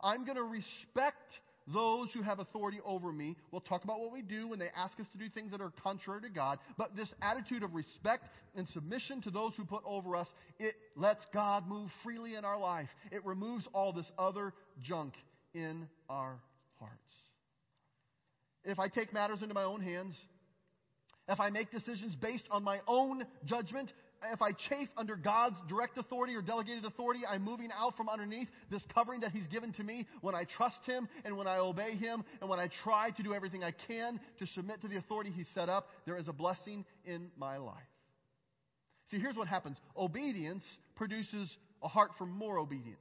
I'm 0.00 0.24
going 0.24 0.36
to 0.36 0.42
respect 0.42 1.30
those 1.72 2.10
who 2.12 2.22
have 2.22 2.38
authority 2.38 2.78
over 2.84 3.12
me. 3.12 3.36
We'll 3.50 3.60
talk 3.60 3.84
about 3.84 4.00
what 4.00 4.12
we 4.12 4.22
do 4.22 4.48
when 4.48 4.58
they 4.58 4.68
ask 4.76 4.98
us 5.00 5.06
to 5.12 5.18
do 5.18 5.28
things 5.28 5.50
that 5.50 5.60
are 5.60 5.72
contrary 5.82 6.22
to 6.22 6.28
God. 6.28 6.58
But 6.78 6.96
this 6.96 7.08
attitude 7.20 7.62
of 7.62 7.74
respect 7.74 8.24
and 8.54 8.68
submission 8.68 9.22
to 9.22 9.30
those 9.30 9.52
who 9.56 9.64
put 9.64 9.82
over 9.84 10.16
us, 10.16 10.28
it 10.58 10.74
lets 10.94 11.24
God 11.32 11.68
move 11.68 11.90
freely 12.02 12.34
in 12.34 12.44
our 12.44 12.58
life. 12.58 12.88
It 13.10 13.24
removes 13.24 13.66
all 13.72 13.92
this 13.92 14.10
other 14.18 14.52
junk 14.82 15.14
in 15.54 15.88
our 16.08 16.38
hearts. 16.78 16.94
If 18.64 18.78
I 18.78 18.88
take 18.88 19.12
matters 19.12 19.42
into 19.42 19.54
my 19.54 19.64
own 19.64 19.80
hands, 19.80 20.14
if 21.28 21.40
I 21.40 21.50
make 21.50 21.70
decisions 21.70 22.14
based 22.16 22.44
on 22.50 22.62
my 22.62 22.80
own 22.86 23.24
judgment, 23.44 23.92
if 24.32 24.40
I 24.40 24.52
chafe 24.52 24.88
under 24.96 25.16
God's 25.16 25.56
direct 25.68 25.98
authority 25.98 26.34
or 26.34 26.42
delegated 26.42 26.84
authority, 26.84 27.20
I'm 27.28 27.42
moving 27.42 27.70
out 27.76 27.96
from 27.96 28.08
underneath 28.08 28.48
this 28.70 28.82
covering 28.94 29.20
that 29.20 29.32
He's 29.32 29.46
given 29.48 29.72
to 29.74 29.84
me 29.84 30.06
when 30.20 30.34
I 30.34 30.44
trust 30.44 30.78
Him 30.84 31.08
and 31.24 31.36
when 31.36 31.46
I 31.46 31.58
obey 31.58 31.96
Him 31.96 32.24
and 32.40 32.48
when 32.48 32.58
I 32.58 32.68
try 32.82 33.10
to 33.10 33.22
do 33.22 33.34
everything 33.34 33.64
I 33.64 33.72
can 33.72 34.20
to 34.38 34.46
submit 34.48 34.80
to 34.82 34.88
the 34.88 34.96
authority 34.96 35.30
He 35.30 35.44
set 35.54 35.68
up. 35.68 35.88
There 36.06 36.16
is 36.16 36.28
a 36.28 36.32
blessing 36.32 36.84
in 37.04 37.30
my 37.36 37.56
life. 37.58 37.76
See, 39.10 39.18
here's 39.18 39.36
what 39.36 39.48
happens 39.48 39.76
obedience 39.96 40.64
produces 40.94 41.50
a 41.82 41.88
heart 41.88 42.12
for 42.18 42.26
more 42.26 42.58
obedience. 42.58 42.98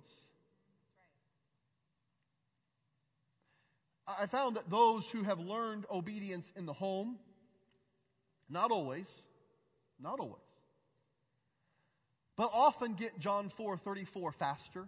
I 4.07 4.27
found 4.27 4.55
that 4.57 4.69
those 4.69 5.03
who 5.11 5.23
have 5.23 5.39
learned 5.39 5.85
obedience 5.89 6.45
in 6.55 6.67
the 6.67 6.73
home, 6.73 7.17
not 8.49 8.71
always, 8.71 9.05
not 9.99 10.19
always, 10.19 10.41
but 12.35 12.49
often 12.53 12.95
get 12.95 13.17
John 13.19 13.51
4:34 13.57 14.33
faster 14.33 14.87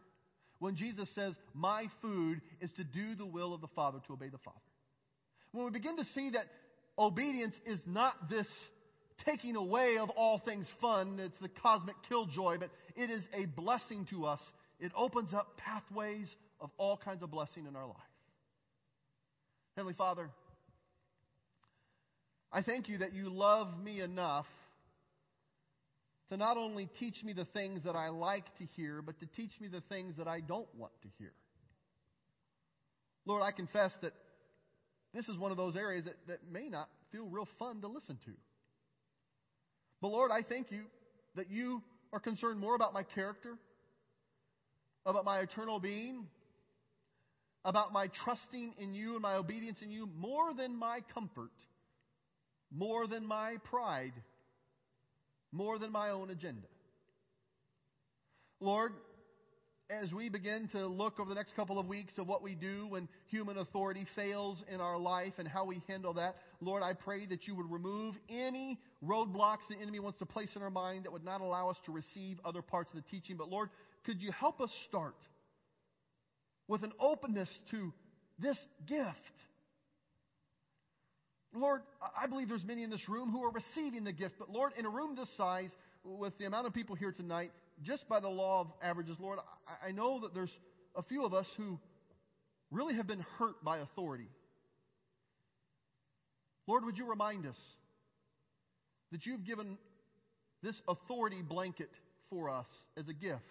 when 0.59 0.75
Jesus 0.75 1.09
says, 1.15 1.35
"My 1.53 1.87
food 2.01 2.41
is 2.59 2.71
to 2.73 2.83
do 2.83 3.15
the 3.15 3.25
will 3.25 3.53
of 3.53 3.61
the 3.61 3.67
Father, 3.69 3.99
to 4.07 4.13
obey 4.13 4.29
the 4.29 4.37
Father." 4.39 4.59
When 5.51 5.65
we 5.65 5.71
begin 5.71 5.97
to 5.97 6.05
see 6.05 6.31
that 6.31 6.47
obedience 6.97 7.55
is 7.65 7.79
not 7.85 8.29
this 8.29 8.47
taking 9.25 9.55
away 9.55 9.97
of 9.97 10.09
all 10.11 10.39
things 10.39 10.67
fun, 10.79 11.19
it's 11.19 11.37
the 11.39 11.49
cosmic 11.49 11.95
killjoy, 12.03 12.57
but 12.59 12.69
it 12.95 13.09
is 13.09 13.23
a 13.33 13.45
blessing 13.45 14.05
to 14.07 14.25
us. 14.25 14.41
It 14.79 14.91
opens 14.95 15.33
up 15.33 15.57
pathways 15.57 16.27
of 16.59 16.69
all 16.77 16.97
kinds 16.97 17.23
of 17.23 17.31
blessing 17.31 17.65
in 17.65 17.75
our 17.75 17.87
life. 17.87 17.97
Heavenly 19.75 19.95
Father, 19.95 20.29
I 22.51 22.61
thank 22.61 22.87
you 22.89 22.99
that 22.99 23.13
you 23.13 23.29
love 23.29 23.67
me 23.83 24.01
enough 24.01 24.45
to 26.29 26.37
not 26.37 26.57
only 26.57 26.89
teach 26.99 27.23
me 27.23 27.33
the 27.33 27.45
things 27.45 27.81
that 27.85 27.95
I 27.95 28.09
like 28.09 28.45
to 28.57 28.65
hear, 28.75 29.01
but 29.01 29.19
to 29.19 29.25
teach 29.25 29.51
me 29.59 29.67
the 29.67 29.81
things 29.81 30.15
that 30.17 30.27
I 30.27 30.41
don't 30.41 30.67
want 30.75 30.93
to 31.03 31.07
hear. 31.17 31.33
Lord, 33.25 33.43
I 33.43 33.51
confess 33.51 33.91
that 34.01 34.13
this 35.13 35.27
is 35.27 35.37
one 35.37 35.51
of 35.51 35.57
those 35.57 35.75
areas 35.75 36.05
that, 36.05 36.15
that 36.27 36.39
may 36.51 36.69
not 36.69 36.89
feel 37.11 37.25
real 37.25 37.47
fun 37.59 37.81
to 37.81 37.87
listen 37.87 38.17
to. 38.25 38.31
But 40.01 40.09
Lord, 40.09 40.31
I 40.31 40.41
thank 40.43 40.71
you 40.71 40.83
that 41.35 41.49
you 41.49 41.81
are 42.13 42.19
concerned 42.19 42.59
more 42.59 42.75
about 42.75 42.93
my 42.93 43.03
character, 43.03 43.57
about 45.05 45.25
my 45.25 45.39
eternal 45.39 45.79
being, 45.79 46.27
about 47.65 47.91
my 47.91 48.09
trusting 48.23 48.73
in 48.79 48.93
you 48.93 49.13
and 49.13 49.21
my 49.21 49.35
obedience 49.35 49.77
in 49.81 49.91
you 49.91 50.09
more 50.17 50.53
than 50.53 50.77
my 50.77 51.01
comfort, 51.13 51.51
more 52.71 53.07
than 53.07 53.25
my 53.25 53.57
pride 53.65 54.13
more 55.51 55.79
than 55.79 55.91
my 55.91 56.09
own 56.09 56.29
agenda. 56.29 56.67
Lord, 58.59 58.93
as 59.89 60.11
we 60.11 60.29
begin 60.29 60.67
to 60.73 60.87
look 60.87 61.19
over 61.19 61.29
the 61.29 61.35
next 61.35 61.55
couple 61.55 61.79
of 61.79 61.87
weeks 61.87 62.13
of 62.17 62.27
what 62.27 62.43
we 62.43 62.55
do 62.55 62.87
when 62.89 63.07
human 63.27 63.57
authority 63.57 64.05
fails 64.15 64.57
in 64.71 64.81
our 64.81 64.97
life 64.97 65.33
and 65.37 65.47
how 65.47 65.65
we 65.65 65.81
handle 65.87 66.13
that, 66.13 66.35
Lord, 66.59 66.83
I 66.83 66.93
pray 66.93 67.25
that 67.27 67.47
you 67.47 67.55
would 67.55 67.71
remove 67.71 68.15
any 68.29 68.79
roadblocks 69.03 69.67
the 69.69 69.77
enemy 69.81 69.99
wants 69.99 70.19
to 70.19 70.25
place 70.25 70.49
in 70.55 70.61
our 70.61 70.69
mind 70.69 71.05
that 71.05 71.13
would 71.13 71.23
not 71.23 71.41
allow 71.41 71.69
us 71.69 71.77
to 71.85 71.91
receive 71.91 72.39
other 72.43 72.61
parts 72.61 72.89
of 72.93 72.97
the 72.97 73.09
teaching. 73.09 73.37
But 73.37 73.49
Lord, 73.49 73.69
could 74.05 74.21
you 74.21 74.31
help 74.31 74.59
us 74.59 74.71
start 74.89 75.15
with 76.67 76.83
an 76.83 76.91
openness 76.99 77.49
to 77.71 77.93
this 78.39 78.57
gift? 78.85 79.36
Lord, 81.59 81.81
I 82.01 82.27
believe 82.27 82.49
there's 82.49 82.63
many 82.63 82.83
in 82.83 82.89
this 82.89 83.07
room 83.09 83.31
who 83.31 83.43
are 83.43 83.51
receiving 83.51 84.03
the 84.03 84.13
gift, 84.13 84.35
but 84.39 84.49
Lord, 84.49 84.73
in 84.77 84.85
a 84.85 84.89
room 84.89 85.15
this 85.15 85.29
size, 85.37 85.69
with 86.03 86.37
the 86.37 86.45
amount 86.45 86.67
of 86.67 86.73
people 86.73 86.95
here 86.95 87.11
tonight, 87.11 87.51
just 87.83 88.07
by 88.07 88.19
the 88.19 88.29
law 88.29 88.61
of 88.61 88.67
averages, 88.81 89.17
Lord, 89.19 89.39
I 89.85 89.91
know 89.91 90.21
that 90.21 90.33
there's 90.33 90.51
a 90.95 91.03
few 91.03 91.25
of 91.25 91.33
us 91.33 91.45
who 91.57 91.79
really 92.71 92.95
have 92.95 93.07
been 93.07 93.25
hurt 93.37 93.63
by 93.63 93.79
authority. 93.79 94.29
Lord, 96.65 96.85
would 96.85 96.97
you 96.97 97.09
remind 97.09 97.45
us 97.45 97.55
that 99.11 99.25
you've 99.25 99.45
given 99.45 99.77
this 100.63 100.75
authority 100.87 101.41
blanket 101.41 101.89
for 102.29 102.49
us 102.49 102.65
as 102.97 103.07
a 103.07 103.13
gift, 103.13 103.41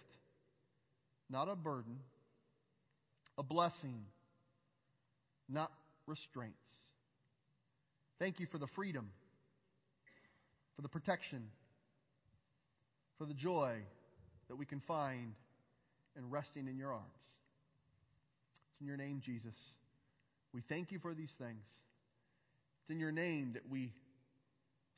not 1.29 1.49
a 1.49 1.55
burden, 1.55 1.99
a 3.37 3.43
blessing, 3.43 4.05
not 5.49 5.71
restraints. 6.05 6.66
Thank 8.19 8.39
you 8.39 8.47
for 8.51 8.57
the 8.57 8.67
freedom, 8.75 9.09
for 10.75 10.81
the 10.81 10.89
protection, 10.89 11.43
for 13.17 13.25
the 13.25 13.33
joy 13.33 13.77
that 14.47 14.55
we 14.55 14.65
can 14.65 14.81
find 14.87 15.33
in 16.17 16.29
resting 16.29 16.67
in 16.67 16.77
your 16.77 16.93
arms. 16.93 17.05
It's 18.71 18.81
in 18.81 18.87
your 18.87 18.97
name, 18.97 19.21
Jesus. 19.23 19.53
We 20.53 20.61
thank 20.67 20.91
you 20.91 20.99
for 20.99 21.13
these 21.13 21.31
things. 21.37 21.61
It's 22.81 22.91
in 22.91 22.99
your 22.99 23.11
name 23.11 23.51
that 23.53 23.69
we 23.69 23.93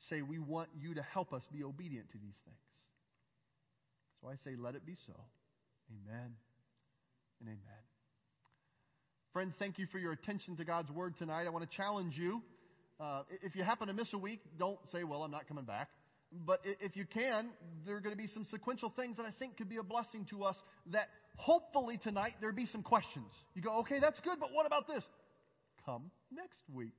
say 0.08 0.22
we 0.22 0.38
want 0.38 0.68
you 0.80 0.94
to 0.94 1.02
help 1.02 1.32
us 1.32 1.42
be 1.52 1.62
obedient 1.62 2.10
to 2.12 2.18
these 2.18 2.36
things. 2.44 2.56
So 4.22 4.28
I 4.28 4.34
say, 4.44 4.56
let 4.58 4.74
it 4.74 4.86
be 4.86 4.96
so. 5.06 5.14
Amen 5.90 6.32
and 7.40 7.48
amen. 7.48 7.82
Friends, 9.32 9.54
thank 9.58 9.78
you 9.78 9.86
for 9.92 9.98
your 9.98 10.12
attention 10.12 10.56
to 10.56 10.64
God's 10.64 10.90
word 10.90 11.16
tonight. 11.18 11.46
I 11.46 11.50
want 11.50 11.68
to 11.68 11.76
challenge 11.76 12.16
you. 12.16 12.42
Uh, 13.00 13.22
if 13.42 13.56
you 13.56 13.62
happen 13.62 13.88
to 13.88 13.94
miss 13.94 14.12
a 14.12 14.18
week, 14.18 14.40
don't 14.58 14.78
say, 14.92 15.04
well, 15.04 15.22
I'm 15.22 15.30
not 15.30 15.48
coming 15.48 15.64
back. 15.64 15.88
But 16.32 16.60
if 16.64 16.96
you 16.96 17.06
can, 17.06 17.48
there 17.84 17.96
are 17.96 18.00
going 18.00 18.14
to 18.14 18.22
be 18.22 18.28
some 18.28 18.46
sequential 18.50 18.92
things 18.94 19.16
that 19.16 19.26
I 19.26 19.32
think 19.38 19.56
could 19.56 19.68
be 19.68 19.78
a 19.78 19.82
blessing 19.82 20.26
to 20.30 20.44
us 20.44 20.56
that 20.92 21.08
hopefully 21.36 21.98
tonight 22.00 22.34
there'll 22.40 22.54
be 22.54 22.66
some 22.66 22.82
questions. 22.82 23.26
You 23.54 23.62
go, 23.62 23.78
okay, 23.80 23.98
that's 24.00 24.20
good, 24.20 24.38
but 24.38 24.50
what 24.52 24.66
about 24.66 24.86
this? 24.86 25.02
Come 25.84 26.10
next 26.30 26.60
week. 26.72 26.94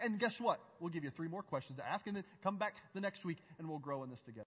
And 0.00 0.18
guess 0.18 0.34
what? 0.38 0.58
We'll 0.80 0.90
give 0.90 1.04
you 1.04 1.10
three 1.16 1.28
more 1.28 1.42
questions 1.42 1.78
to 1.78 1.86
ask, 1.86 2.06
and 2.06 2.16
then 2.16 2.24
come 2.42 2.58
back 2.58 2.74
the 2.94 3.00
next 3.00 3.24
week, 3.24 3.38
and 3.58 3.68
we'll 3.68 3.78
grow 3.78 4.02
in 4.02 4.10
this 4.10 4.18
together. 4.26 4.42